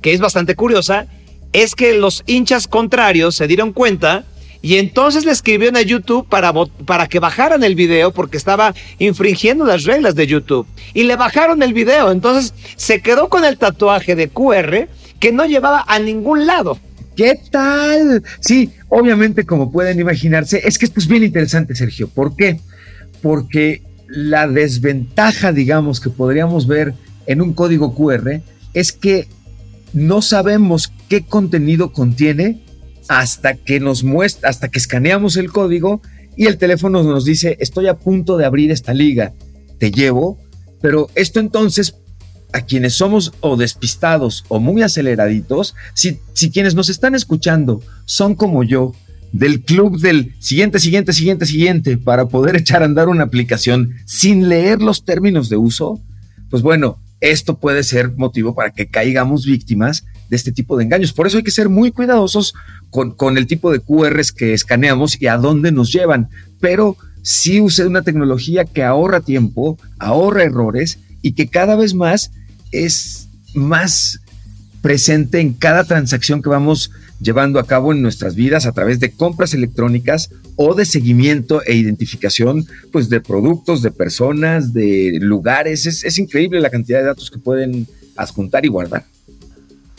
que 0.01 0.13
es 0.13 0.21
bastante 0.21 0.55
curiosa, 0.55 1.07
es 1.53 1.75
que 1.75 1.93
los 1.93 2.23
hinchas 2.25 2.67
contrarios 2.67 3.35
se 3.35 3.47
dieron 3.47 3.73
cuenta 3.73 4.23
y 4.61 4.75
entonces 4.75 5.25
le 5.25 5.31
escribieron 5.31 5.75
a 5.75 5.81
YouTube 5.81 6.27
para, 6.27 6.53
para 6.85 7.07
que 7.07 7.19
bajaran 7.19 7.63
el 7.63 7.75
video 7.75 8.11
porque 8.11 8.37
estaba 8.37 8.75
infringiendo 8.99 9.65
las 9.65 9.85
reglas 9.85 10.13
de 10.13 10.27
YouTube. 10.27 10.67
Y 10.93 11.03
le 11.03 11.15
bajaron 11.15 11.63
el 11.63 11.73
video. 11.73 12.11
Entonces 12.11 12.53
se 12.75 13.01
quedó 13.01 13.27
con 13.27 13.43
el 13.43 13.57
tatuaje 13.57 14.15
de 14.15 14.29
QR 14.29 14.87
que 15.19 15.31
no 15.31 15.45
llevaba 15.45 15.83
a 15.87 15.97
ningún 15.97 16.45
lado. 16.45 16.77
¿Qué 17.15 17.39
tal? 17.49 18.23
Sí, 18.39 18.71
obviamente 18.87 19.45
como 19.45 19.71
pueden 19.71 19.99
imaginarse, 19.99 20.61
es 20.63 20.77
que 20.77 20.85
esto 20.85 20.99
es 20.99 21.07
bien 21.07 21.23
interesante, 21.23 21.75
Sergio. 21.75 22.07
¿Por 22.07 22.35
qué? 22.35 22.59
Porque 23.21 23.81
la 24.07 24.47
desventaja, 24.47 25.51
digamos, 25.51 25.99
que 25.99 26.09
podríamos 26.09 26.67
ver 26.67 26.93
en 27.25 27.41
un 27.41 27.53
código 27.53 27.95
QR 27.95 28.41
es 28.73 28.91
que 28.91 29.27
no 29.93 30.21
sabemos 30.21 30.93
qué 31.09 31.23
contenido 31.25 31.91
contiene 31.91 32.61
hasta 33.11 33.55
que 33.55 33.81
nos 33.81 34.05
muestra, 34.05 34.49
hasta 34.49 34.69
que 34.69 34.79
escaneamos 34.79 35.35
el 35.35 35.51
código 35.51 36.01
y 36.37 36.45
el 36.45 36.57
teléfono 36.57 37.03
nos 37.03 37.25
dice, 37.25 37.57
estoy 37.59 37.87
a 37.87 37.97
punto 37.97 38.37
de 38.37 38.45
abrir 38.45 38.71
esta 38.71 38.93
liga, 38.93 39.33
te 39.79 39.91
llevo, 39.91 40.39
pero 40.81 41.09
esto 41.15 41.41
entonces 41.41 41.95
a 42.53 42.61
quienes 42.61 42.93
somos 42.93 43.33
o 43.41 43.57
despistados 43.57 44.45
o 44.47 44.61
muy 44.61 44.81
aceleraditos, 44.81 45.75
si, 45.93 46.21
si 46.31 46.51
quienes 46.51 46.73
nos 46.73 46.87
están 46.87 47.13
escuchando 47.13 47.81
son 48.05 48.33
como 48.33 48.63
yo, 48.63 48.93
del 49.33 49.61
club 49.61 49.99
del 49.99 50.33
siguiente, 50.39 50.79
siguiente, 50.79 51.11
siguiente, 51.11 51.45
siguiente, 51.45 51.97
para 51.97 52.29
poder 52.29 52.55
echar 52.55 52.81
a 52.81 52.85
andar 52.85 53.09
una 53.09 53.25
aplicación 53.25 53.91
sin 54.05 54.47
leer 54.47 54.81
los 54.81 55.03
términos 55.03 55.49
de 55.49 55.57
uso, 55.57 55.99
pues 56.49 56.63
bueno, 56.63 56.97
esto 57.19 57.59
puede 57.59 57.83
ser 57.83 58.15
motivo 58.15 58.55
para 58.55 58.71
que 58.71 58.87
caigamos 58.87 59.45
víctimas 59.45 60.05
de 60.31 60.37
este 60.37 60.53
tipo 60.53 60.77
de 60.77 60.85
engaños. 60.85 61.11
Por 61.11 61.27
eso 61.27 61.37
hay 61.37 61.43
que 61.43 61.51
ser 61.51 61.67
muy 61.67 61.91
cuidadosos 61.91 62.55
con, 62.89 63.37
el 63.37 63.47
tipo 63.47 63.69
de 63.69 63.81
QRs 63.81 64.31
que 64.31 64.53
escaneamos 64.53 65.21
y 65.21 65.27
a 65.27 65.35
dónde 65.35 65.73
nos 65.73 65.91
llevan. 65.91 66.29
Pero 66.61 66.95
sí 67.21 67.59
use 67.59 67.85
una 67.85 68.01
tecnología 68.01 68.63
que 68.63 68.81
ahorra 68.81 69.19
tiempo, 69.19 69.77
ahorra 69.99 70.43
errores 70.43 70.99
y 71.21 71.33
que 71.33 71.47
cada 71.47 71.75
vez 71.75 71.93
más 71.93 72.31
es 72.71 73.27
más 73.53 74.21
presente 74.81 75.41
en 75.41 75.53
cada 75.53 75.83
transacción 75.83 76.41
que 76.41 76.49
vamos 76.49 76.91
llevando 77.19 77.59
a 77.59 77.67
cabo 77.67 77.91
en 77.91 78.01
nuestras 78.01 78.33
vidas 78.33 78.65
a 78.65 78.71
través 78.71 79.01
de 79.01 79.11
compras 79.11 79.53
electrónicas 79.53 80.31
o 80.55 80.73
de 80.75 80.85
seguimiento 80.85 81.61
e 81.65 81.75
identificación 81.75 82.65
pues 82.93 83.09
de 83.09 83.19
productos, 83.19 83.81
de 83.81 83.91
personas, 83.91 84.71
de 84.71 85.19
lugares. 85.19 85.85
Es, 85.85 86.05
es 86.05 86.17
increíble 86.17 86.61
la 86.61 86.69
cantidad 86.69 86.99
de 86.99 87.05
datos 87.05 87.29
que 87.29 87.37
pueden 87.37 87.85
adjuntar 88.15 88.65
y 88.65 88.69
guardar. 88.69 89.03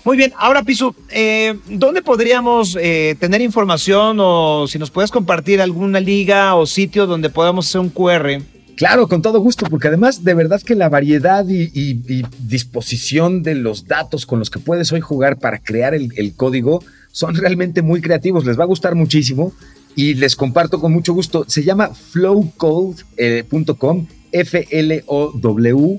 Muy 0.04 0.16
bien, 0.16 0.32
ahora 0.36 0.64
Piso, 0.64 0.96
eh, 1.10 1.56
¿dónde 1.68 2.02
podríamos 2.02 2.76
eh, 2.80 3.14
tener 3.20 3.40
información 3.40 4.16
o 4.20 4.66
si 4.66 4.80
nos 4.80 4.90
puedes 4.90 5.12
compartir 5.12 5.60
alguna 5.60 6.00
liga 6.00 6.56
o 6.56 6.66
sitio 6.66 7.06
donde 7.06 7.30
podamos 7.30 7.68
hacer 7.68 7.82
un 7.82 7.88
QR? 7.88 8.42
Claro, 8.74 9.06
con 9.06 9.22
todo 9.22 9.38
gusto, 9.38 9.64
porque 9.70 9.86
además 9.86 10.24
de 10.24 10.34
verdad 10.34 10.60
que 10.60 10.74
la 10.74 10.88
variedad 10.88 11.46
y, 11.48 11.94
disposición 12.40 13.44
de 13.44 13.54
los 13.54 13.86
datos 13.86 14.26
con 14.26 14.40
los 14.40 14.50
que 14.50 14.58
puedes 14.58 14.90
hoy 14.92 15.00
jugar 15.00 15.38
para 15.38 15.58
crear 15.58 15.94
el, 15.94 16.34
código 16.34 16.82
son 17.12 17.36
realmente 17.36 17.82
muy 17.82 18.00
creativos, 18.00 18.44
les 18.44 18.58
va 18.58 18.64
a 18.64 18.66
gustar 18.66 18.96
muchísimo 18.96 19.52
y 19.94 20.14
les 20.14 20.34
comparto 20.34 20.80
con 20.80 20.92
mucho 20.92 21.14
gusto. 21.14 21.44
Se 21.46 21.62
llama 21.62 21.90
flowcode.com, 21.94 24.06
F-L-O-W-C-O-D-E, 24.32 25.98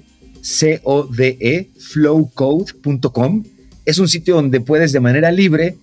flowcode.com 1.78 3.44
es 3.86 4.00
un 4.00 4.08
sitio 4.08 4.36
donde 4.36 4.62
puedes 4.62 4.92
de 4.92 5.00
manera 5.00 5.32
libre 5.32 5.78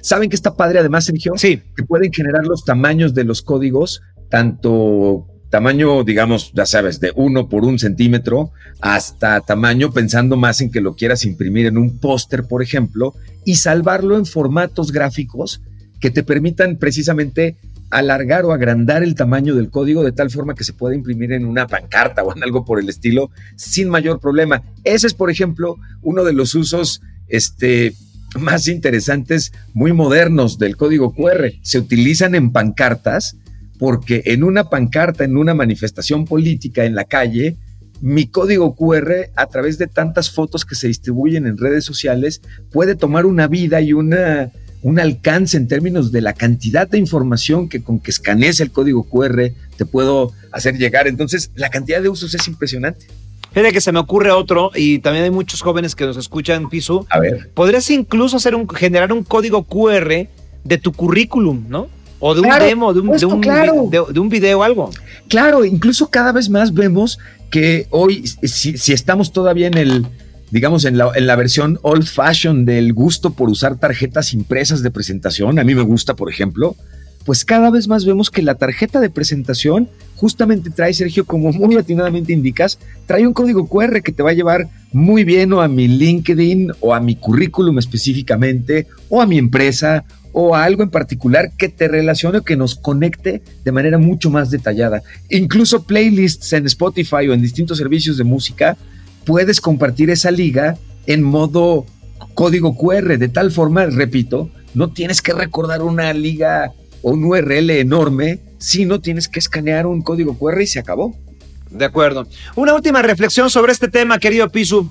¿Saben 0.00 0.30
que 0.30 0.36
está 0.36 0.54
padre 0.54 0.78
además, 0.78 1.04
Sergio? 1.04 1.34
Sí. 1.36 1.62
Que 1.76 1.84
pueden 1.84 2.12
generar 2.12 2.46
los 2.46 2.64
tamaños 2.64 3.14
de 3.14 3.24
los 3.24 3.42
códigos, 3.42 4.02
tanto 4.30 5.26
tamaño, 5.50 6.02
digamos, 6.02 6.50
ya 6.54 6.64
sabes, 6.64 6.98
de 6.98 7.12
uno 7.14 7.48
por 7.48 7.64
un 7.64 7.78
centímetro, 7.78 8.52
hasta 8.80 9.40
tamaño 9.42 9.92
pensando 9.92 10.38
más 10.38 10.62
en 10.62 10.70
que 10.70 10.80
lo 10.80 10.96
quieras 10.96 11.26
imprimir 11.26 11.66
en 11.66 11.76
un 11.76 11.98
póster, 11.98 12.44
por 12.44 12.62
ejemplo, 12.62 13.14
y 13.44 13.56
salvarlo 13.56 14.16
en 14.16 14.24
formatos 14.24 14.92
gráficos 14.92 15.60
que 16.00 16.10
te 16.10 16.22
permitan 16.22 16.78
precisamente 16.78 17.56
alargar 17.90 18.46
o 18.46 18.52
agrandar 18.52 19.02
el 19.02 19.14
tamaño 19.14 19.54
del 19.54 19.68
código 19.68 20.02
de 20.02 20.12
tal 20.12 20.30
forma 20.30 20.54
que 20.54 20.64
se 20.64 20.72
pueda 20.72 20.94
imprimir 20.94 21.32
en 21.32 21.44
una 21.44 21.66
pancarta 21.66 22.24
o 22.24 22.34
en 22.34 22.42
algo 22.42 22.64
por 22.64 22.80
el 22.80 22.88
estilo 22.88 23.30
sin 23.54 23.90
mayor 23.90 24.18
problema. 24.18 24.62
Ese 24.82 25.06
es, 25.06 25.12
por 25.12 25.30
ejemplo, 25.30 25.76
uno 26.00 26.24
de 26.24 26.32
los 26.32 26.54
usos 26.54 27.02
este, 27.28 27.92
más 28.38 28.68
interesantes, 28.68 29.52
muy 29.74 29.92
modernos 29.92 30.58
del 30.58 30.76
código 30.76 31.14
QR. 31.14 31.52
Se 31.62 31.78
utilizan 31.78 32.34
en 32.34 32.52
pancartas 32.52 33.36
porque 33.78 34.22
en 34.26 34.44
una 34.44 34.70
pancarta, 34.70 35.24
en 35.24 35.36
una 35.36 35.54
manifestación 35.54 36.24
política 36.24 36.84
en 36.84 36.94
la 36.94 37.04
calle, 37.04 37.56
mi 38.00 38.26
código 38.26 38.74
QR, 38.74 39.30
a 39.36 39.46
través 39.46 39.78
de 39.78 39.86
tantas 39.86 40.30
fotos 40.30 40.64
que 40.64 40.74
se 40.74 40.88
distribuyen 40.88 41.46
en 41.46 41.56
redes 41.56 41.84
sociales, 41.84 42.42
puede 42.70 42.96
tomar 42.96 43.26
una 43.26 43.46
vida 43.46 43.80
y 43.80 43.92
una, 43.92 44.50
un 44.82 44.98
alcance 44.98 45.56
en 45.56 45.68
términos 45.68 46.10
de 46.10 46.20
la 46.20 46.32
cantidad 46.32 46.88
de 46.88 46.98
información 46.98 47.68
que 47.68 47.82
con 47.82 48.00
que 48.00 48.10
escanees 48.10 48.60
el 48.60 48.72
código 48.72 49.04
QR 49.04 49.52
te 49.76 49.86
puedo 49.86 50.32
hacer 50.50 50.76
llegar. 50.76 51.06
Entonces, 51.06 51.50
la 51.54 51.70
cantidad 51.70 52.02
de 52.02 52.08
usos 52.08 52.34
es 52.34 52.46
impresionante. 52.48 53.06
Fíjate 53.52 53.72
que 53.72 53.80
se 53.80 53.92
me 53.92 53.98
ocurre 53.98 54.30
otro 54.30 54.70
y 54.74 54.98
también 55.00 55.24
hay 55.24 55.30
muchos 55.30 55.60
jóvenes 55.60 55.94
que 55.94 56.06
nos 56.06 56.16
escuchan, 56.16 56.68
Piso. 56.70 57.06
A 57.10 57.20
ver. 57.20 57.50
Podrías 57.52 57.88
incluso 57.90 58.38
hacer 58.38 58.54
un, 58.54 58.68
generar 58.68 59.12
un 59.12 59.22
código 59.24 59.64
QR 59.64 60.28
de 60.64 60.78
tu 60.78 60.92
currículum, 60.92 61.64
¿no? 61.68 61.88
O 62.18 62.34
de 62.34 62.40
un 62.40 62.48
demo, 62.58 62.94
de 62.94 63.00
un, 63.00 63.16
de, 63.16 63.26
un, 63.26 63.90
de, 63.90 64.20
un 64.20 64.28
video, 64.28 64.62
algo. 64.62 64.90
Claro, 65.28 65.64
incluso 65.64 66.08
cada 66.08 66.30
vez 66.30 66.48
más 66.48 66.72
vemos 66.72 67.18
que 67.50 67.88
hoy, 67.90 68.24
si, 68.44 68.78
si 68.78 68.92
estamos 68.92 69.32
todavía 69.32 69.66
en 69.66 69.76
el, 69.76 70.06
digamos, 70.50 70.84
en 70.84 70.96
la, 70.96 71.10
en 71.16 71.26
la, 71.26 71.34
versión 71.34 71.80
old 71.82 72.06
fashion 72.06 72.64
del 72.64 72.92
gusto 72.92 73.32
por 73.32 73.50
usar 73.50 73.76
tarjetas 73.76 74.32
impresas 74.34 74.82
de 74.82 74.92
presentación, 74.92 75.58
a 75.58 75.64
mí 75.64 75.74
me 75.74 75.82
gusta, 75.82 76.14
por 76.14 76.30
ejemplo, 76.30 76.76
pues 77.24 77.44
cada 77.44 77.70
vez 77.70 77.88
más 77.88 78.04
vemos 78.04 78.30
que 78.30 78.42
la 78.42 78.54
tarjeta 78.54 79.00
de 79.00 79.10
presentación 79.10 79.88
justamente 80.16 80.70
trae, 80.70 80.94
Sergio, 80.94 81.24
como 81.24 81.52
muy 81.52 81.76
atinadamente 81.76 82.32
indicas, 82.32 82.78
trae 83.06 83.26
un 83.26 83.32
código 83.32 83.66
QR 83.66 84.02
que 84.02 84.12
te 84.12 84.22
va 84.22 84.30
a 84.30 84.34
llevar 84.34 84.68
muy 84.92 85.24
bien 85.24 85.52
o 85.52 85.60
a 85.60 85.68
mi 85.68 85.88
LinkedIn 85.88 86.72
o 86.80 86.94
a 86.94 87.00
mi 87.00 87.16
currículum 87.16 87.78
específicamente 87.78 88.86
o 89.08 89.20
a 89.20 89.26
mi 89.26 89.38
empresa 89.38 90.04
o 90.32 90.54
a 90.54 90.64
algo 90.64 90.82
en 90.82 90.90
particular 90.90 91.52
que 91.56 91.68
te 91.68 91.88
relacione 91.88 92.38
o 92.38 92.42
que 92.42 92.56
nos 92.56 92.74
conecte 92.74 93.42
de 93.64 93.72
manera 93.72 93.98
mucho 93.98 94.30
más 94.30 94.50
detallada. 94.50 95.02
Incluso 95.28 95.84
playlists 95.84 96.52
en 96.52 96.66
Spotify 96.66 97.28
o 97.28 97.34
en 97.34 97.42
distintos 97.42 97.78
servicios 97.78 98.16
de 98.16 98.24
música, 98.24 98.76
puedes 99.24 99.60
compartir 99.60 100.10
esa 100.10 100.30
liga 100.30 100.78
en 101.06 101.22
modo 101.22 101.86
código 102.34 102.76
QR, 102.76 103.18
de 103.18 103.28
tal 103.28 103.50
forma, 103.50 103.86
repito, 103.86 104.50
no 104.74 104.90
tienes 104.92 105.20
que 105.20 105.32
recordar 105.32 105.82
una 105.82 106.12
liga 106.12 106.72
un 107.02 107.24
URL 107.24 107.70
enorme, 107.70 108.40
si 108.58 108.84
no 108.84 109.00
tienes 109.00 109.28
que 109.28 109.38
escanear 109.38 109.86
un 109.86 110.02
código 110.02 110.38
QR 110.38 110.60
y 110.62 110.66
se 110.66 110.78
acabó. 110.78 111.16
De 111.70 111.84
acuerdo. 111.84 112.26
Una 112.54 112.74
última 112.74 113.02
reflexión 113.02 113.50
sobre 113.50 113.72
este 113.72 113.88
tema, 113.88 114.18
querido 114.18 114.48
Pisu. 114.50 114.90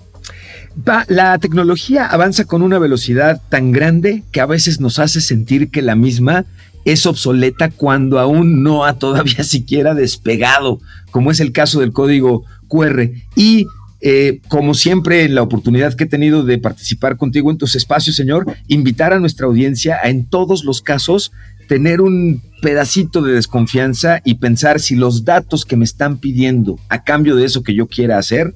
la 1.07 1.37
tecnología 1.37 2.07
avanza 2.07 2.45
con 2.45 2.61
una 2.61 2.79
velocidad 2.79 3.41
tan 3.49 3.71
grande 3.71 4.23
que 4.31 4.41
a 4.41 4.45
veces 4.45 4.79
nos 4.79 4.99
hace 4.99 5.21
sentir 5.21 5.69
que 5.69 5.81
la 5.81 5.95
misma 5.95 6.45
es 6.85 7.05
obsoleta 7.05 7.69
cuando 7.69 8.19
aún 8.19 8.63
no 8.63 8.85
ha 8.85 8.97
todavía 8.97 9.43
siquiera 9.43 9.93
despegado, 9.93 10.79
como 11.11 11.31
es 11.31 11.39
el 11.39 11.51
caso 11.51 11.79
del 11.79 11.93
código 11.93 12.43
QR. 12.67 13.11
Y 13.35 13.67
eh, 14.01 14.39
como 14.47 14.73
siempre, 14.73 15.23
en 15.23 15.35
la 15.35 15.43
oportunidad 15.43 15.93
que 15.93 16.05
he 16.05 16.07
tenido 16.07 16.43
de 16.43 16.57
participar 16.57 17.17
contigo 17.17 17.51
en 17.51 17.59
tus 17.59 17.75
espacios, 17.75 18.15
señor, 18.15 18.45
invitar 18.67 19.13
a 19.13 19.19
nuestra 19.19 19.45
audiencia 19.45 19.99
a 20.01 20.09
en 20.09 20.25
todos 20.25 20.63
los 20.63 20.81
casos 20.81 21.31
tener 21.71 22.01
un 22.01 22.41
pedacito 22.61 23.21
de 23.21 23.31
desconfianza 23.31 24.19
y 24.25 24.35
pensar 24.35 24.81
si 24.81 24.95
los 24.95 25.23
datos 25.23 25.63
que 25.63 25.77
me 25.77 25.85
están 25.85 26.17
pidiendo 26.17 26.77
a 26.89 27.05
cambio 27.05 27.37
de 27.37 27.45
eso 27.45 27.63
que 27.63 27.73
yo 27.73 27.87
quiera 27.87 28.17
hacer 28.17 28.53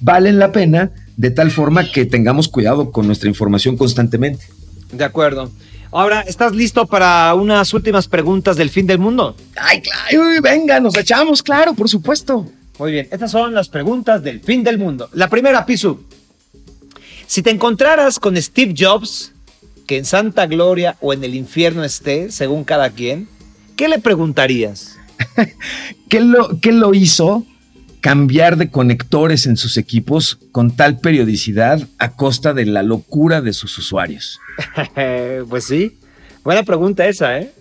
valen 0.00 0.38
la 0.38 0.50
pena 0.50 0.90
de 1.18 1.30
tal 1.30 1.50
forma 1.50 1.90
que 1.92 2.06
tengamos 2.06 2.48
cuidado 2.48 2.90
con 2.90 3.06
nuestra 3.06 3.28
información 3.28 3.76
constantemente. 3.76 4.46
De 4.90 5.04
acuerdo. 5.04 5.50
Ahora, 5.92 6.22
¿estás 6.22 6.54
listo 6.54 6.86
para 6.86 7.34
unas 7.34 7.74
últimas 7.74 8.08
preguntas 8.08 8.56
del 8.56 8.70
fin 8.70 8.86
del 8.86 8.98
mundo? 8.98 9.36
Ay, 9.56 9.82
claro, 9.82 10.24
venga, 10.42 10.80
nos 10.80 10.96
echamos, 10.96 11.42
claro, 11.42 11.74
por 11.74 11.90
supuesto. 11.90 12.50
Muy 12.78 12.92
bien, 12.92 13.08
estas 13.10 13.30
son 13.30 13.52
las 13.52 13.68
preguntas 13.68 14.22
del 14.22 14.40
fin 14.40 14.64
del 14.64 14.78
mundo. 14.78 15.10
La 15.12 15.28
primera, 15.28 15.66
Pisu. 15.66 16.02
Si 17.26 17.42
te 17.42 17.50
encontraras 17.50 18.18
con 18.18 18.40
Steve 18.40 18.74
Jobs, 18.74 19.33
que 19.86 19.98
en 19.98 20.04
Santa 20.04 20.46
Gloria 20.46 20.96
o 21.00 21.12
en 21.12 21.24
el 21.24 21.34
infierno 21.34 21.84
esté, 21.84 22.30
según 22.30 22.64
cada 22.64 22.90
quien, 22.90 23.28
¿qué 23.76 23.88
le 23.88 23.98
preguntarías? 23.98 24.96
¿Qué, 26.08 26.20
lo, 26.20 26.60
¿Qué 26.60 26.72
lo 26.72 26.94
hizo 26.94 27.44
cambiar 28.00 28.56
de 28.56 28.70
conectores 28.70 29.46
en 29.46 29.56
sus 29.56 29.76
equipos 29.76 30.38
con 30.52 30.76
tal 30.76 30.98
periodicidad 31.00 31.86
a 31.98 32.12
costa 32.12 32.52
de 32.52 32.66
la 32.66 32.82
locura 32.82 33.40
de 33.40 33.52
sus 33.52 33.76
usuarios? 33.78 34.40
pues 35.48 35.64
sí, 35.64 35.98
buena 36.42 36.62
pregunta 36.62 37.06
esa, 37.06 37.38
¿eh? 37.38 37.52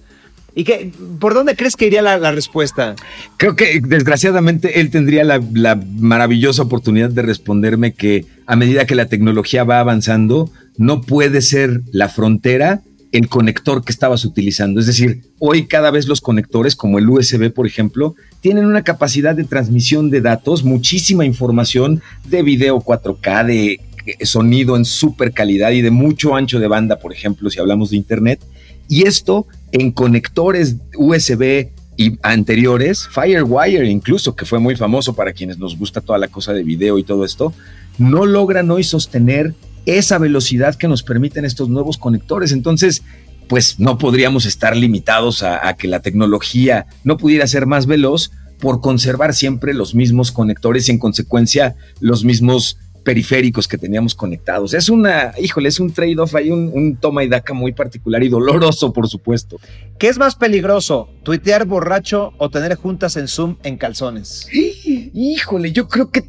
¿Y 0.56 0.66
qué, 0.66 0.92
por 1.20 1.34
dónde 1.34 1.56
crees 1.56 1.76
que 1.76 1.88
iría 1.88 2.04
la, 2.04 2.32
respuesta? 2.32 2.96
Creo 3.38 3.56
que 3.56 3.82
desgraciadamente 3.82 4.80
él 4.80 4.92
tendría 4.92 5.24
la, 5.24 5.42
la, 5.54 5.76
maravillosa 5.76 6.62
oportunidad 6.62 7.10
de 7.10 7.24
responderme 7.24 7.94
que 7.94 8.26
a 8.46 8.56
medida 8.56 8.86
que 8.86 8.94
la 8.94 9.08
tecnología 9.08 9.64
va 9.64 9.80
avanzando, 9.80 10.52
no 10.78 11.02
puede 11.02 11.42
ser 11.42 11.82
la 11.92 12.10
frontera 12.10 12.82
el 13.14 13.30
conector 13.30 13.86
que 13.86 13.92
estabas 13.92 14.26
utilizando. 14.26 14.80
Es 14.80 14.88
decir, 14.88 15.22
hoy 15.38 15.68
cada 15.68 15.92
vez 15.92 16.08
los 16.08 16.20
conectores, 16.20 16.76
como 16.76 16.98
el 16.98 17.08
USB, 17.08 17.54
por 17.54 17.68
ejemplo, 17.68 18.16
tienen 18.42 18.66
una 18.66 18.84
capacidad 18.84 19.36
de 19.36 19.44
transmisión 19.44 20.10
de 20.10 20.20
datos, 20.20 20.64
muchísima 20.64 21.24
información 21.24 22.02
de 22.26 22.42
video 22.42 22.82
4K, 22.82 23.46
de 23.46 23.80
eh, 24.06 24.26
sonido 24.26 24.76
en 24.76 24.84
super 24.84 25.32
calidad 25.32 25.72
y 25.72 25.84
de 25.84 25.92
mucho 25.92 26.36
ancho 26.36 26.60
de 26.60 26.68
banda, 26.68 26.98
por 26.98 27.14
ejemplo, 27.14 27.52
si 27.52 27.60
hablamos 27.60 27.92
de 27.92 27.98
Internet. 27.98 28.42
Y 28.90 29.04
esto 29.04 29.46
en 29.72 29.92
conectores 29.92 30.78
USB 30.98 31.68
y 31.96 32.18
anteriores, 32.24 33.08
Firewire 33.08 33.88
incluso, 33.88 34.36
que 34.36 34.46
fue 34.46 34.58
muy 34.58 34.76
famoso 34.76 35.16
para 35.16 35.34
quienes 35.34 35.60
nos 35.60 35.78
gusta 35.78 36.02
toda 36.02 36.18
la 36.18 36.30
cosa 36.30 36.52
de 36.52 36.64
video 36.64 36.98
y 36.98 37.04
todo 37.04 37.26
esto, 37.26 37.54
no 38.00 38.26
logran 38.26 38.72
hoy 38.72 38.84
sostener 38.84 39.54
esa 39.86 40.18
velocidad 40.18 40.76
que 40.76 40.88
nos 40.88 41.04
permiten 41.04 41.46
estos 41.46 41.70
nuevos 41.70 41.98
conectores. 41.98 42.52
Entonces, 42.52 43.04
pues 43.48 43.80
no 43.80 43.98
podríamos 43.98 44.46
estar 44.46 44.76
limitados 44.76 45.44
a, 45.44 45.68
a, 45.68 45.76
que 45.76 45.88
la 45.88 46.02
tecnología 46.02 46.88
no 47.04 47.18
pudiera 47.18 47.46
ser 47.48 47.66
más 47.66 47.86
veloz 47.86 48.32
por 48.60 48.80
conservar 48.80 49.34
siempre 49.34 49.74
los 49.74 49.94
mismos 49.94 50.32
conectores 50.32 50.88
y 50.88 50.94
en 50.94 51.00
consecuencia 51.00 51.76
los 52.00 52.24
mismos 52.24 52.78
periféricos 53.04 53.68
que 53.68 53.78
teníamos 53.78 54.16
conectados. 54.16 54.74
Es 54.74 54.90
una, 54.90 55.34
híjole, 55.40 55.70
es 55.70 55.80
un 55.80 55.92
trade-off, 55.92 56.34
hay 56.36 56.52
un, 56.52 56.98
toma 57.00 57.24
y 57.24 57.28
daca 57.28 57.54
muy 57.54 57.74
particular 57.74 58.24
y 58.24 58.30
doloroso, 58.30 58.92
por 58.94 59.08
supuesto. 59.08 59.60
¿Qué 60.00 60.08
es 60.08 60.18
más 60.18 60.36
peligroso, 60.36 61.10
tuitear 61.24 61.66
borracho 61.66 62.34
o 62.38 62.50
tener 62.50 62.76
juntas 62.76 63.18
en 63.18 63.28
Zoom 63.28 63.58
en 63.64 63.78
calzones? 63.78 64.48
Híjole, 65.14 65.72
yo 65.72 65.88
creo 65.88 66.10
que... 66.10 66.24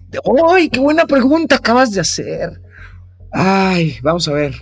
¡Ay, 0.50 0.68
qué 0.68 0.80
buena 0.80 1.06
pregunta 1.06 1.56
acabas 1.56 1.92
de 1.92 2.00
hacer! 2.00 2.60
Ay, 3.34 3.98
vamos 4.02 4.28
a 4.28 4.32
ver. 4.32 4.54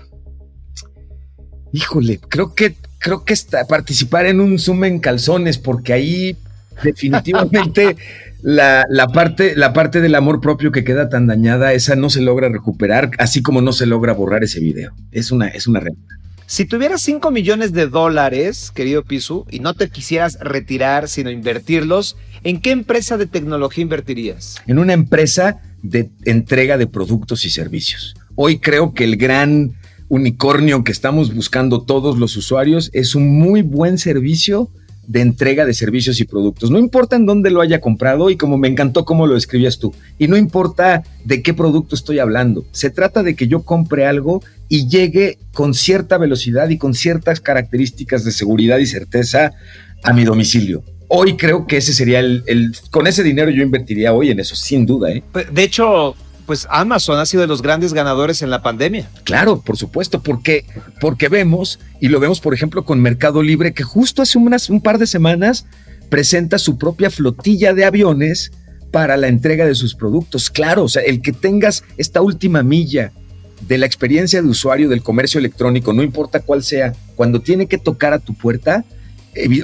Híjole, 1.72 2.18
creo 2.28 2.54
que 2.54 2.74
creo 3.02 3.24
que 3.24 3.34
está, 3.34 3.66
participar 3.66 4.26
en 4.26 4.40
un 4.40 4.58
Zoom 4.58 4.84
en 4.84 4.98
calzones, 5.00 5.58
porque 5.58 5.92
ahí 5.92 6.36
definitivamente 6.82 7.96
la, 8.42 8.86
parte, 9.12 9.54
la 9.56 9.72
parte 9.72 10.00
del 10.00 10.14
amor 10.14 10.40
propio 10.40 10.72
que 10.72 10.84
queda 10.84 11.08
tan 11.08 11.26
dañada, 11.26 11.72
esa 11.72 11.96
no 11.96 12.08
se 12.08 12.22
logra 12.22 12.48
recuperar, 12.48 13.10
así 13.18 13.42
como 13.42 13.60
no 13.60 13.72
se 13.72 13.86
logra 13.86 14.14
borrar 14.14 14.44
ese 14.44 14.60
video. 14.60 14.92
Es 15.10 15.32
una, 15.32 15.48
es 15.48 15.66
una 15.66 15.80
realidad. 15.80 16.16
Si 16.46 16.64
tuvieras 16.64 17.00
5 17.02 17.30
millones 17.30 17.72
de 17.72 17.86
dólares, 17.86 18.70
querido 18.74 19.04
Pisu, 19.04 19.46
y 19.50 19.60
no 19.60 19.74
te 19.74 19.88
quisieras 19.88 20.38
retirar, 20.40 21.08
sino 21.08 21.30
invertirlos, 21.30 22.16
¿en 22.44 22.60
qué 22.60 22.70
empresa 22.70 23.16
de 23.16 23.26
tecnología 23.26 23.82
invertirías? 23.82 24.62
En 24.66 24.78
una 24.78 24.92
empresa 24.92 25.60
de 25.82 26.10
entrega 26.24 26.76
de 26.78 26.86
productos 26.86 27.44
y 27.46 27.50
servicios. 27.50 28.14
Hoy 28.34 28.58
creo 28.58 28.94
que 28.94 29.04
el 29.04 29.16
gran 29.16 29.72
unicornio 30.08 30.84
que 30.84 30.92
estamos 30.92 31.34
buscando 31.34 31.82
todos 31.82 32.18
los 32.18 32.36
usuarios 32.36 32.90
es 32.92 33.14
un 33.14 33.38
muy 33.38 33.62
buen 33.62 33.98
servicio 33.98 34.70
de 35.06 35.20
entrega 35.20 35.66
de 35.66 35.74
servicios 35.74 36.20
y 36.20 36.24
productos. 36.24 36.70
No 36.70 36.78
importa 36.78 37.16
en 37.16 37.26
dónde 37.26 37.50
lo 37.50 37.60
haya 37.60 37.80
comprado 37.80 38.30
y 38.30 38.36
como 38.36 38.56
me 38.56 38.68
encantó 38.68 39.04
cómo 39.04 39.26
lo 39.26 39.36
escribías 39.36 39.78
tú. 39.78 39.94
Y 40.18 40.28
no 40.28 40.36
importa 40.36 41.02
de 41.24 41.42
qué 41.42 41.54
producto 41.54 41.94
estoy 41.94 42.18
hablando. 42.18 42.64
Se 42.72 42.90
trata 42.90 43.22
de 43.22 43.34
que 43.34 43.48
yo 43.48 43.62
compre 43.62 44.06
algo 44.06 44.42
y 44.68 44.88
llegue 44.88 45.38
con 45.52 45.74
cierta 45.74 46.18
velocidad 46.18 46.68
y 46.70 46.78
con 46.78 46.94
ciertas 46.94 47.40
características 47.40 48.24
de 48.24 48.32
seguridad 48.32 48.78
y 48.78 48.86
certeza 48.86 49.52
a 50.02 50.12
mi 50.12 50.24
domicilio. 50.24 50.82
Hoy 51.08 51.36
creo 51.36 51.66
que 51.66 51.76
ese 51.76 51.92
sería 51.92 52.20
el, 52.20 52.42
el 52.46 52.72
con 52.90 53.06
ese 53.06 53.22
dinero 53.22 53.50
yo 53.50 53.62
invertiría 53.62 54.14
hoy 54.14 54.30
en 54.30 54.40
eso, 54.40 54.56
sin 54.56 54.86
duda. 54.86 55.10
¿eh? 55.10 55.22
De 55.52 55.62
hecho, 55.62 56.14
pues 56.46 56.66
Amazon 56.70 57.18
ha 57.18 57.26
sido 57.26 57.40
de 57.40 57.46
los 57.46 57.62
grandes 57.62 57.92
ganadores 57.92 58.42
en 58.42 58.50
la 58.50 58.62
pandemia. 58.62 59.08
Claro, 59.24 59.60
por 59.60 59.76
supuesto, 59.76 60.22
porque, 60.22 60.64
porque 61.00 61.28
vemos, 61.28 61.78
y 62.00 62.08
lo 62.08 62.20
vemos 62.20 62.40
por 62.40 62.54
ejemplo 62.54 62.84
con 62.84 63.00
Mercado 63.00 63.42
Libre, 63.42 63.72
que 63.72 63.82
justo 63.82 64.22
hace 64.22 64.38
unas, 64.38 64.70
un 64.70 64.80
par 64.80 64.98
de 64.98 65.06
semanas 65.06 65.66
presenta 66.08 66.58
su 66.58 66.76
propia 66.76 67.10
flotilla 67.10 67.74
de 67.74 67.84
aviones 67.84 68.52
para 68.90 69.16
la 69.16 69.28
entrega 69.28 69.66
de 69.66 69.74
sus 69.74 69.94
productos. 69.94 70.50
Claro, 70.50 70.84
o 70.84 70.88
sea, 70.88 71.02
el 71.02 71.22
que 71.22 71.32
tengas 71.32 71.84
esta 71.96 72.20
última 72.20 72.62
milla 72.62 73.12
de 73.66 73.78
la 73.78 73.86
experiencia 73.86 74.42
de 74.42 74.48
usuario 74.48 74.88
del 74.88 75.02
comercio 75.02 75.38
electrónico, 75.38 75.92
no 75.92 76.02
importa 76.02 76.40
cuál 76.40 76.62
sea, 76.62 76.92
cuando 77.16 77.40
tiene 77.40 77.66
que 77.66 77.78
tocar 77.78 78.12
a 78.12 78.18
tu 78.18 78.34
puerta, 78.34 78.84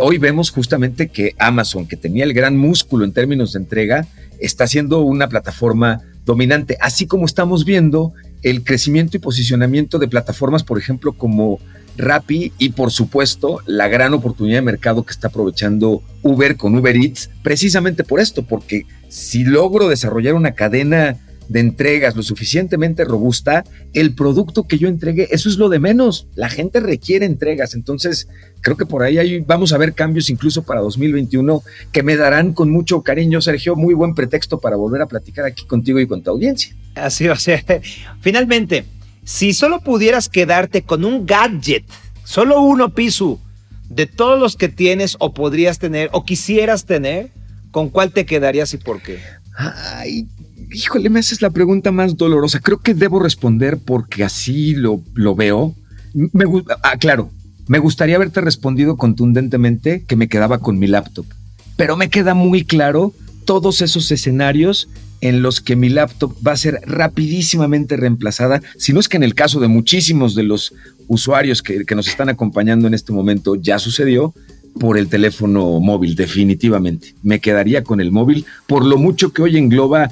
hoy 0.00 0.18
vemos 0.18 0.50
justamente 0.50 1.08
que 1.08 1.34
Amazon, 1.38 1.86
que 1.86 1.96
tenía 1.96 2.24
el 2.24 2.32
gran 2.32 2.56
músculo 2.56 3.04
en 3.04 3.12
términos 3.12 3.52
de 3.52 3.58
entrega, 3.58 4.06
está 4.40 4.66
siendo 4.66 5.00
una 5.00 5.28
plataforma 5.28 6.00
dominante, 6.24 6.76
así 6.80 7.06
como 7.06 7.24
estamos 7.24 7.64
viendo 7.64 8.12
el 8.42 8.62
crecimiento 8.62 9.16
y 9.16 9.20
posicionamiento 9.20 9.98
de 9.98 10.08
plataformas, 10.08 10.62
por 10.62 10.78
ejemplo, 10.78 11.12
como 11.12 11.58
Rappi 11.96 12.52
y 12.58 12.70
por 12.70 12.92
supuesto 12.92 13.60
la 13.66 13.88
gran 13.88 14.14
oportunidad 14.14 14.58
de 14.58 14.62
mercado 14.62 15.04
que 15.04 15.10
está 15.10 15.28
aprovechando 15.28 16.02
Uber 16.22 16.56
con 16.56 16.76
Uber 16.76 16.96
Eats, 16.96 17.30
precisamente 17.42 18.04
por 18.04 18.20
esto, 18.20 18.44
porque 18.44 18.86
si 19.08 19.44
logro 19.44 19.88
desarrollar 19.88 20.34
una 20.34 20.52
cadena 20.52 21.16
de 21.48 21.60
entregas 21.60 22.14
lo 22.14 22.22
suficientemente 22.22 23.04
robusta, 23.04 23.64
el 23.94 24.14
producto 24.14 24.66
que 24.66 24.78
yo 24.78 24.88
entregue, 24.88 25.28
eso 25.30 25.48
es 25.48 25.56
lo 25.56 25.68
de 25.68 25.78
menos. 25.78 26.28
La 26.34 26.48
gente 26.48 26.80
requiere 26.80 27.26
entregas. 27.26 27.74
Entonces, 27.74 28.28
creo 28.60 28.76
que 28.76 28.86
por 28.86 29.02
ahí 29.02 29.40
vamos 29.40 29.72
a 29.72 29.78
ver 29.78 29.94
cambios 29.94 30.30
incluso 30.30 30.62
para 30.62 30.80
2021 30.80 31.62
que 31.92 32.02
me 32.02 32.16
darán 32.16 32.52
con 32.52 32.70
mucho 32.70 33.02
cariño, 33.02 33.40
Sergio, 33.40 33.76
muy 33.76 33.94
buen 33.94 34.14
pretexto 34.14 34.60
para 34.60 34.76
volver 34.76 35.02
a 35.02 35.06
platicar 35.06 35.44
aquí 35.44 35.64
contigo 35.66 35.98
y 36.00 36.06
con 36.06 36.22
tu 36.22 36.30
audiencia. 36.30 36.74
Así 36.94 37.26
va 37.26 37.34
a 37.34 37.38
ser. 37.38 37.82
Finalmente, 38.20 38.84
si 39.24 39.52
solo 39.52 39.80
pudieras 39.80 40.28
quedarte 40.28 40.82
con 40.82 41.04
un 41.04 41.26
gadget, 41.26 41.84
solo 42.24 42.60
uno, 42.60 42.94
Pisu, 42.94 43.38
de 43.88 44.06
todos 44.06 44.38
los 44.38 44.56
que 44.56 44.68
tienes 44.68 45.16
o 45.18 45.32
podrías 45.32 45.78
tener 45.78 46.10
o 46.12 46.24
quisieras 46.24 46.84
tener, 46.84 47.30
¿con 47.70 47.88
cuál 47.88 48.12
te 48.12 48.26
quedarías 48.26 48.74
y 48.74 48.78
por 48.78 49.02
qué? 49.02 49.18
Ay, 49.56 50.28
híjole, 50.72 51.10
me 51.10 51.20
haces 51.20 51.42
la 51.42 51.50
pregunta 51.50 51.92
más 51.92 52.16
dolorosa. 52.16 52.60
Creo 52.60 52.78
que 52.78 52.94
debo 52.94 53.18
responder 53.18 53.78
porque 53.78 54.24
así 54.24 54.74
lo, 54.74 55.02
lo 55.14 55.34
veo. 55.34 55.74
Ah, 56.82 56.96
claro, 56.98 57.30
me 57.66 57.78
gustaría 57.78 58.16
haberte 58.16 58.40
respondido 58.40 58.96
contundentemente 58.96 60.04
que 60.06 60.16
me 60.16 60.28
quedaba 60.28 60.58
con 60.58 60.78
mi 60.78 60.86
laptop, 60.86 61.26
pero 61.76 61.96
me 61.96 62.08
queda 62.08 62.34
muy 62.34 62.64
claro 62.64 63.12
todos 63.44 63.82
esos 63.82 64.10
escenarios 64.10 64.88
en 65.20 65.42
los 65.42 65.60
que 65.60 65.76
mi 65.76 65.88
laptop 65.88 66.34
va 66.46 66.52
a 66.52 66.56
ser 66.56 66.80
rapidísimamente 66.86 67.96
reemplazada, 67.96 68.62
si 68.78 68.92
no 68.92 69.00
es 69.00 69.08
que 69.08 69.16
en 69.16 69.24
el 69.24 69.34
caso 69.34 69.58
de 69.58 69.68
muchísimos 69.68 70.34
de 70.34 70.44
los 70.44 70.72
usuarios 71.08 71.62
que 71.62 71.94
nos 71.94 72.08
están 72.08 72.28
acompañando 72.28 72.86
en 72.86 72.94
este 72.94 73.12
momento 73.12 73.56
ya 73.56 73.78
sucedió, 73.78 74.32
por 74.78 74.96
el 74.96 75.08
teléfono 75.08 75.80
móvil, 75.80 76.14
definitivamente. 76.14 77.14
Me 77.22 77.40
quedaría 77.40 77.82
con 77.82 78.00
el 78.00 78.12
móvil, 78.12 78.46
por 78.66 78.84
lo 78.84 78.96
mucho 78.96 79.32
que 79.32 79.42
hoy 79.42 79.56
engloba 79.56 80.10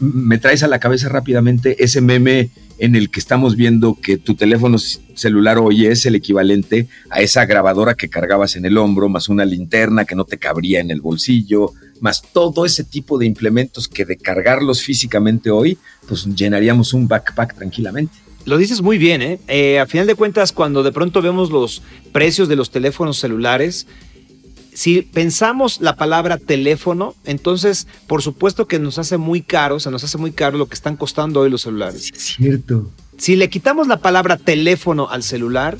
me 0.00 0.38
traes 0.38 0.62
a 0.62 0.68
la 0.68 0.78
cabeza 0.78 1.08
rápidamente 1.08 1.82
ese 1.82 2.00
meme 2.00 2.50
en 2.78 2.96
el 2.96 3.10
que 3.10 3.20
estamos 3.20 3.56
viendo 3.56 3.96
que 4.00 4.16
tu 4.16 4.34
teléfono 4.34 4.78
celular 4.78 5.58
hoy 5.58 5.86
es 5.86 6.04
el 6.06 6.14
equivalente 6.14 6.88
a 7.10 7.20
esa 7.20 7.46
grabadora 7.46 7.94
que 7.94 8.08
cargabas 8.08 8.56
en 8.56 8.64
el 8.64 8.76
hombro, 8.78 9.08
más 9.08 9.28
una 9.28 9.44
linterna 9.44 10.04
que 10.04 10.16
no 10.16 10.24
te 10.24 10.38
cabría 10.38 10.80
en 10.80 10.90
el 10.90 11.00
bolsillo, 11.00 11.72
más 12.00 12.22
todo 12.32 12.66
ese 12.66 12.82
tipo 12.82 13.18
de 13.18 13.26
implementos 13.26 13.86
que 13.86 14.04
de 14.04 14.16
cargarlos 14.16 14.82
físicamente 14.82 15.50
hoy, 15.50 15.78
pues 16.08 16.24
llenaríamos 16.24 16.92
un 16.92 17.06
backpack 17.06 17.54
tranquilamente. 17.54 18.14
Lo 18.44 18.56
dices 18.56 18.82
muy 18.82 18.98
bien, 18.98 19.22
¿eh? 19.22 19.38
¿eh? 19.46 19.78
A 19.78 19.86
final 19.86 20.08
de 20.08 20.16
cuentas, 20.16 20.50
cuando 20.50 20.82
de 20.82 20.90
pronto 20.90 21.22
vemos 21.22 21.50
los 21.50 21.82
precios 22.10 22.48
de 22.48 22.56
los 22.56 22.70
teléfonos 22.70 23.18
celulares, 23.18 23.86
si 24.74 25.02
pensamos 25.02 25.80
la 25.80 25.96
palabra 25.96 26.38
teléfono, 26.38 27.14
entonces 27.24 27.86
por 28.06 28.22
supuesto 28.22 28.66
que 28.66 28.78
nos 28.78 28.98
hace 28.98 29.18
muy 29.18 29.42
caro, 29.42 29.76
o 29.76 29.80
sea, 29.80 29.92
nos 29.92 30.04
hace 30.04 30.18
muy 30.18 30.32
caro 30.32 30.58
lo 30.58 30.68
que 30.68 30.74
están 30.74 30.96
costando 30.96 31.40
hoy 31.40 31.50
los 31.50 31.62
celulares. 31.62 32.10
es 32.14 32.22
cierto. 32.22 32.90
Si 33.18 33.36
le 33.36 33.50
quitamos 33.50 33.86
la 33.86 33.98
palabra 33.98 34.36
teléfono 34.36 35.08
al 35.10 35.22
celular, 35.22 35.78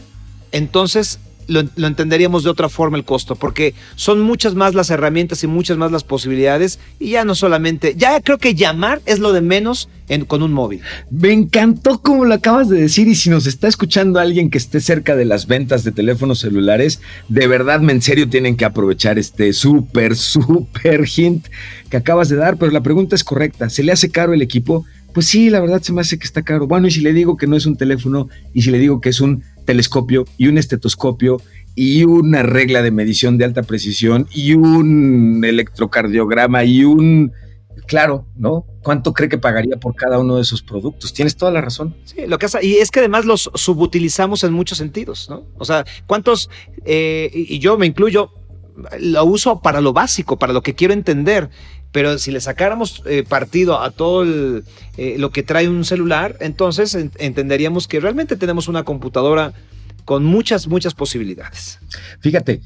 entonces 0.53 1.19
lo, 1.49 1.61
entenderíamos 1.87 2.45
de 2.45 2.51
otra 2.51 2.69
forma 2.69 2.97
el 2.97 3.05
costo, 3.05 3.37
porque 3.37 3.75
son 3.97 4.21
muchas 4.21 4.55
más 4.55 4.75
las 4.75 4.91
herramientas 4.91 5.43
y 5.45 5.47
muchas 5.47 5.77
más 5.77 5.93
las 5.93 6.05
posibilidades, 6.05 6.79
y 6.99 7.11
ya 7.11 7.25
no 7.25 7.35
solamente, 7.35 7.95
ya 7.97 8.21
creo 8.21 8.39
que 8.39 8.55
llamar 8.55 9.01
es 9.07 9.19
lo 9.19 9.33
de 9.33 9.41
menos 9.41 9.89
con 10.27 10.43
un 10.43 10.53
móvil. 10.53 10.83
Me 11.11 11.33
encantó 11.33 12.01
como 12.01 12.25
lo 12.27 12.35
acabas 12.35 12.69
de 12.69 12.81
decir, 12.81 13.09
y 13.09 13.15
si 13.15 13.31
nos 13.31 13.47
está 13.47 13.69
escuchando 13.69 14.21
alguien 14.21 14.51
que 14.51 14.59
esté 14.59 14.81
cerca 14.81 15.17
de 15.17 15.25
las 15.25 15.47
ventas 15.47 15.85
de 15.85 15.93
teléfonos 15.93 16.41
celulares, 16.41 17.01
de 17.29 17.47
verdad, 17.47 17.83
en 17.89 18.03
serio, 18.03 18.29
tienen 18.29 18.57
que 18.57 18.65
aprovechar 18.65 19.19
este 19.19 19.53
súper, 19.53 20.17
súper 20.17 21.09
hint 21.09 21.47
que 21.89 21.97
acabas 21.97 22.29
de 22.29 22.37
dar, 22.37 22.57
pero 22.59 22.73
la 22.73 22.83
pregunta 22.83 23.15
es 23.15 23.25
correcta, 23.25 23.71
¿se 23.71 23.83
le 23.83 23.93
hace 23.93 24.11
caro 24.11 24.35
el 24.35 24.43
equipo? 24.43 24.85
Pues 25.13 25.27
sí, 25.27 25.51
la 25.51 25.61
verdad 25.61 25.83
se 25.83 25.93
me 25.93 26.01
hace 26.01 26.19
que 26.19 26.25
está 26.25 26.43
caro. 26.43 26.67
Bueno, 26.67 26.89
y 26.89 26.91
si 26.91 27.01
le 27.01 27.13
digo 27.13 27.37
que 27.37 27.47
no 27.47 27.57
es 27.57 27.67
un 27.67 27.77
teléfono, 27.77 28.29
y 28.55 28.63
si 28.63 28.71
le 28.71 28.79
digo 28.79 29.01
que 29.01 29.11
es 29.11 29.21
un 29.21 29.43
telescopio 29.73 30.27
y 30.37 30.49
un 30.49 30.59
estetoscopio 30.59 31.41
y 31.75 32.05
una 32.05 32.43
regla 32.43 32.83
de 32.83 32.91
medición 32.91 33.39
de 33.39 33.47
alta 33.47 33.63
precisión 33.63 34.29
y 34.31 34.53
un 34.53 35.43
electrocardiograma 35.43 36.63
y 36.65 36.85
un... 36.85 37.33
Claro, 37.87 38.27
¿no? 38.37 38.67
¿Cuánto 38.83 39.15
cree 39.15 39.31
que 39.31 39.39
pagaría 39.39 39.79
por 39.79 39.95
cada 39.95 40.19
uno 40.19 40.37
de 40.37 40.43
esos 40.43 40.63
productos? 40.63 41.15
Tienes 41.15 41.37
toda 41.37 41.51
la 41.51 41.63
razón. 41.63 41.97
Sí, 42.05 42.27
lo 42.27 42.39
que 42.39 42.47
hace, 42.47 42.65
y 42.65 42.75
es 42.75 42.91
que 42.91 43.01
además 43.01 43.25
los 43.25 43.51
subutilizamos 43.55 44.45
en 44.45 44.53
muchos 44.53 44.77
sentidos, 44.77 45.29
¿no? 45.31 45.47
O 45.57 45.65
sea, 45.65 45.85
¿cuántos, 46.07 46.51
eh, 46.85 47.31
y 47.33 47.59
yo 47.59 47.79
me 47.79 47.87
incluyo, 47.87 48.31
lo 49.01 49.25
uso 49.25 49.61
para 49.63 49.81
lo 49.81 49.95
básico, 49.95 50.39
para 50.39 50.53
lo 50.53 50.63
que 50.63 50.75
quiero 50.75 50.93
entender, 50.93 51.49
pero 51.93 52.19
si 52.19 52.33
le 52.33 52.41
sacáramos 52.41 53.03
eh, 53.07 53.23
partido 53.23 53.81
a 53.81 53.91
todo 53.91 54.25
eh, 54.25 55.17
lo 55.19 55.31
que 55.31 55.43
trae 55.43 55.69
un 55.69 55.85
celular, 55.85 56.37
entonces 56.41 56.97
entenderíamos 57.19 57.87
que 57.87 58.01
realmente 58.01 58.37
tenemos 58.37 58.67
una 58.67 58.83
computadora 58.83 59.53
con 60.07 60.25
muchas, 60.25 60.67
muchas 60.67 60.95
posibilidades. 60.95 61.79
Fíjate, 62.21 62.61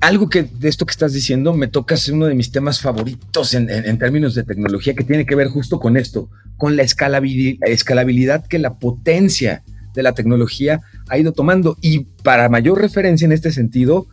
algo 0.00 0.28
que 0.28 0.42
de 0.42 0.68
esto 0.68 0.84
que 0.84 0.90
estás 0.90 1.12
diciendo 1.12 1.54
me 1.54 1.68
toca 1.68 1.96
ser 1.96 2.14
uno 2.14 2.26
de 2.26 2.34
mis 2.34 2.52
temas 2.52 2.80
favoritos 2.80 3.54
en, 3.54 3.98
términos 3.98 4.34
de 4.34 4.42
tecnología 4.42 4.94
que 4.94 5.04
tiene 5.04 5.24
que 5.24 5.34
ver 5.34 5.48
justo 5.48 5.80
con 5.80 5.96
esto, 5.96 6.28
con 6.58 6.76
la 6.76 6.82
escalabilidad, 6.82 8.46
que 8.46 8.58
la 8.58 8.74
potencia 8.74 9.62
de 9.94 10.02
la 10.02 10.12
tecnología 10.12 10.82
ha 11.08 11.16
ido 11.16 11.32
tomando. 11.32 11.78
Y 11.80 12.00
para 12.22 12.50
mayor 12.50 12.80
referencia 12.80 13.24
en 13.24 13.32
este 13.32 13.50
sentido, 13.50 14.06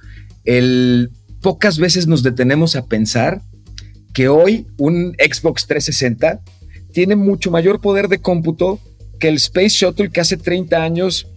pocas 1.41 1.77
veces 1.77 2.07
nos 2.07 2.23
detenemos 2.23 2.77
a 2.77 2.85
pensar 2.85 3.41
que 4.13 4.27
hoy 4.27 4.67
un 4.77 5.15
Xbox 5.19 5.67
360 5.67 6.41
tiene 6.91 7.15
mucho 7.15 7.51
mayor 7.51 7.81
poder 7.81 8.07
de 8.07 8.19
cómputo 8.19 8.79
que 9.19 9.27
el 9.27 9.35
Space 9.35 9.69
Shuttle 9.69 10.09
que 10.09 10.21
hace 10.21 10.37
30 10.37 10.81
años 10.81 11.27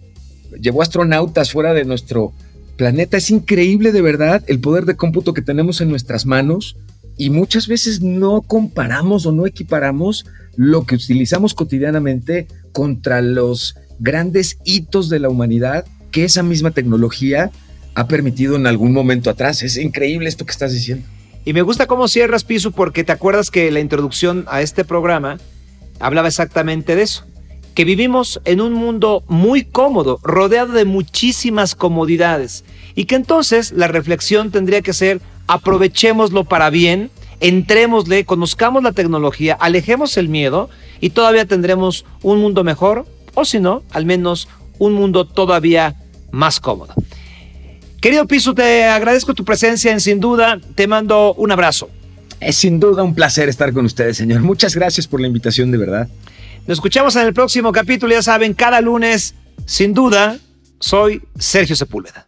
llevó 0.59 0.81
astronautas 0.81 1.51
fuera 1.51 1.73
de 1.73 1.85
nuestro 1.85 2.33
planeta. 2.77 3.17
Es 3.17 3.29
increíble 3.29 3.91
de 3.91 4.01
verdad 4.01 4.43
el 4.47 4.59
poder 4.59 4.85
de 4.85 4.95
cómputo 4.95 5.33
que 5.33 5.41
tenemos 5.41 5.81
en 5.81 5.89
nuestras 5.89 6.25
manos 6.25 6.77
y 7.17 7.29
muchas 7.29 7.67
veces 7.67 8.01
no 8.01 8.41
comparamos 8.41 9.25
o 9.25 9.31
no 9.31 9.45
equiparamos 9.45 10.25
lo 10.55 10.85
que 10.85 10.95
utilizamos 10.95 11.53
cotidianamente 11.53 12.47
contra 12.71 13.21
los 13.21 13.75
grandes 13.99 14.57
hitos 14.63 15.09
de 15.09 15.19
la 15.19 15.29
humanidad 15.29 15.85
que 16.11 16.25
esa 16.25 16.43
misma 16.43 16.71
tecnología 16.71 17.51
ha 17.95 18.07
permitido 18.07 18.55
en 18.55 18.67
algún 18.67 18.91
momento 18.91 19.29
atrás. 19.29 19.61
Es 19.61 19.77
increíble 19.77 20.29
esto 20.29 20.45
que 20.45 20.51
estás 20.51 20.73
diciendo. 20.73 21.05
Y 21.45 21.53
me 21.53 21.61
gusta 21.61 21.87
cómo 21.87 22.07
cierras, 22.07 22.43
Piso, 22.43 22.71
porque 22.71 23.03
te 23.03 23.11
acuerdas 23.11 23.51
que 23.51 23.69
la 23.71 23.79
introducción 23.79 24.45
a 24.47 24.61
este 24.61 24.85
programa 24.85 25.37
hablaba 25.99 26.27
exactamente 26.27 26.95
de 26.95 27.03
eso 27.03 27.25
que 27.73 27.85
vivimos 27.85 28.39
en 28.45 28.61
un 28.61 28.73
mundo 28.73 29.23
muy 29.27 29.63
cómodo, 29.63 30.19
rodeado 30.21 30.73
de 30.73 30.85
muchísimas 30.85 31.75
comodidades, 31.75 32.63
y 32.95 33.05
que 33.05 33.15
entonces 33.15 33.71
la 33.71 33.87
reflexión 33.87 34.51
tendría 34.51 34.81
que 34.81 34.93
ser 34.93 35.21
aprovechémoslo 35.47 36.43
para 36.43 36.69
bien, 36.69 37.09
entrémosle, 37.39 38.25
conozcamos 38.25 38.83
la 38.83 38.91
tecnología, 38.91 39.57
alejemos 39.59 40.17
el 40.17 40.29
miedo 40.29 40.69
y 41.01 41.09
todavía 41.09 41.45
tendremos 41.45 42.05
un 42.21 42.39
mundo 42.39 42.63
mejor, 42.63 43.05
o 43.33 43.43
si 43.43 43.59
no, 43.59 43.83
al 43.91 44.05
menos 44.05 44.47
un 44.77 44.93
mundo 44.93 45.25
todavía 45.25 45.95
más 46.31 46.59
cómodo. 46.59 46.93
Querido 48.03 48.27
Piso, 48.27 48.53
te 48.53 48.83
agradezco 48.83 49.33
tu 49.33 49.45
presencia 49.45 49.89
en 49.89 50.01
Sin 50.01 50.19
Duda, 50.19 50.59
te 50.75 50.87
mando 50.87 51.33
un 51.35 51.53
abrazo. 51.53 51.89
Es 52.41 52.57
sin 52.57 52.77
duda 52.77 53.01
un 53.01 53.15
placer 53.15 53.47
estar 53.47 53.71
con 53.71 53.85
ustedes, 53.85 54.17
señor. 54.17 54.41
Muchas 54.41 54.75
gracias 54.75 55.07
por 55.07 55.21
la 55.21 55.27
invitación, 55.27 55.71
de 55.71 55.77
verdad. 55.77 56.09
Nos 56.67 56.79
escuchamos 56.79 57.15
en 57.15 57.27
el 57.27 57.33
próximo 57.33 57.71
capítulo, 57.71 58.13
ya 58.13 58.21
saben, 58.21 58.53
cada 58.55 58.81
lunes, 58.81 59.35
sin 59.65 59.93
duda, 59.93 60.37
soy 60.81 61.21
Sergio 61.39 61.77
Sepúlveda. 61.77 62.27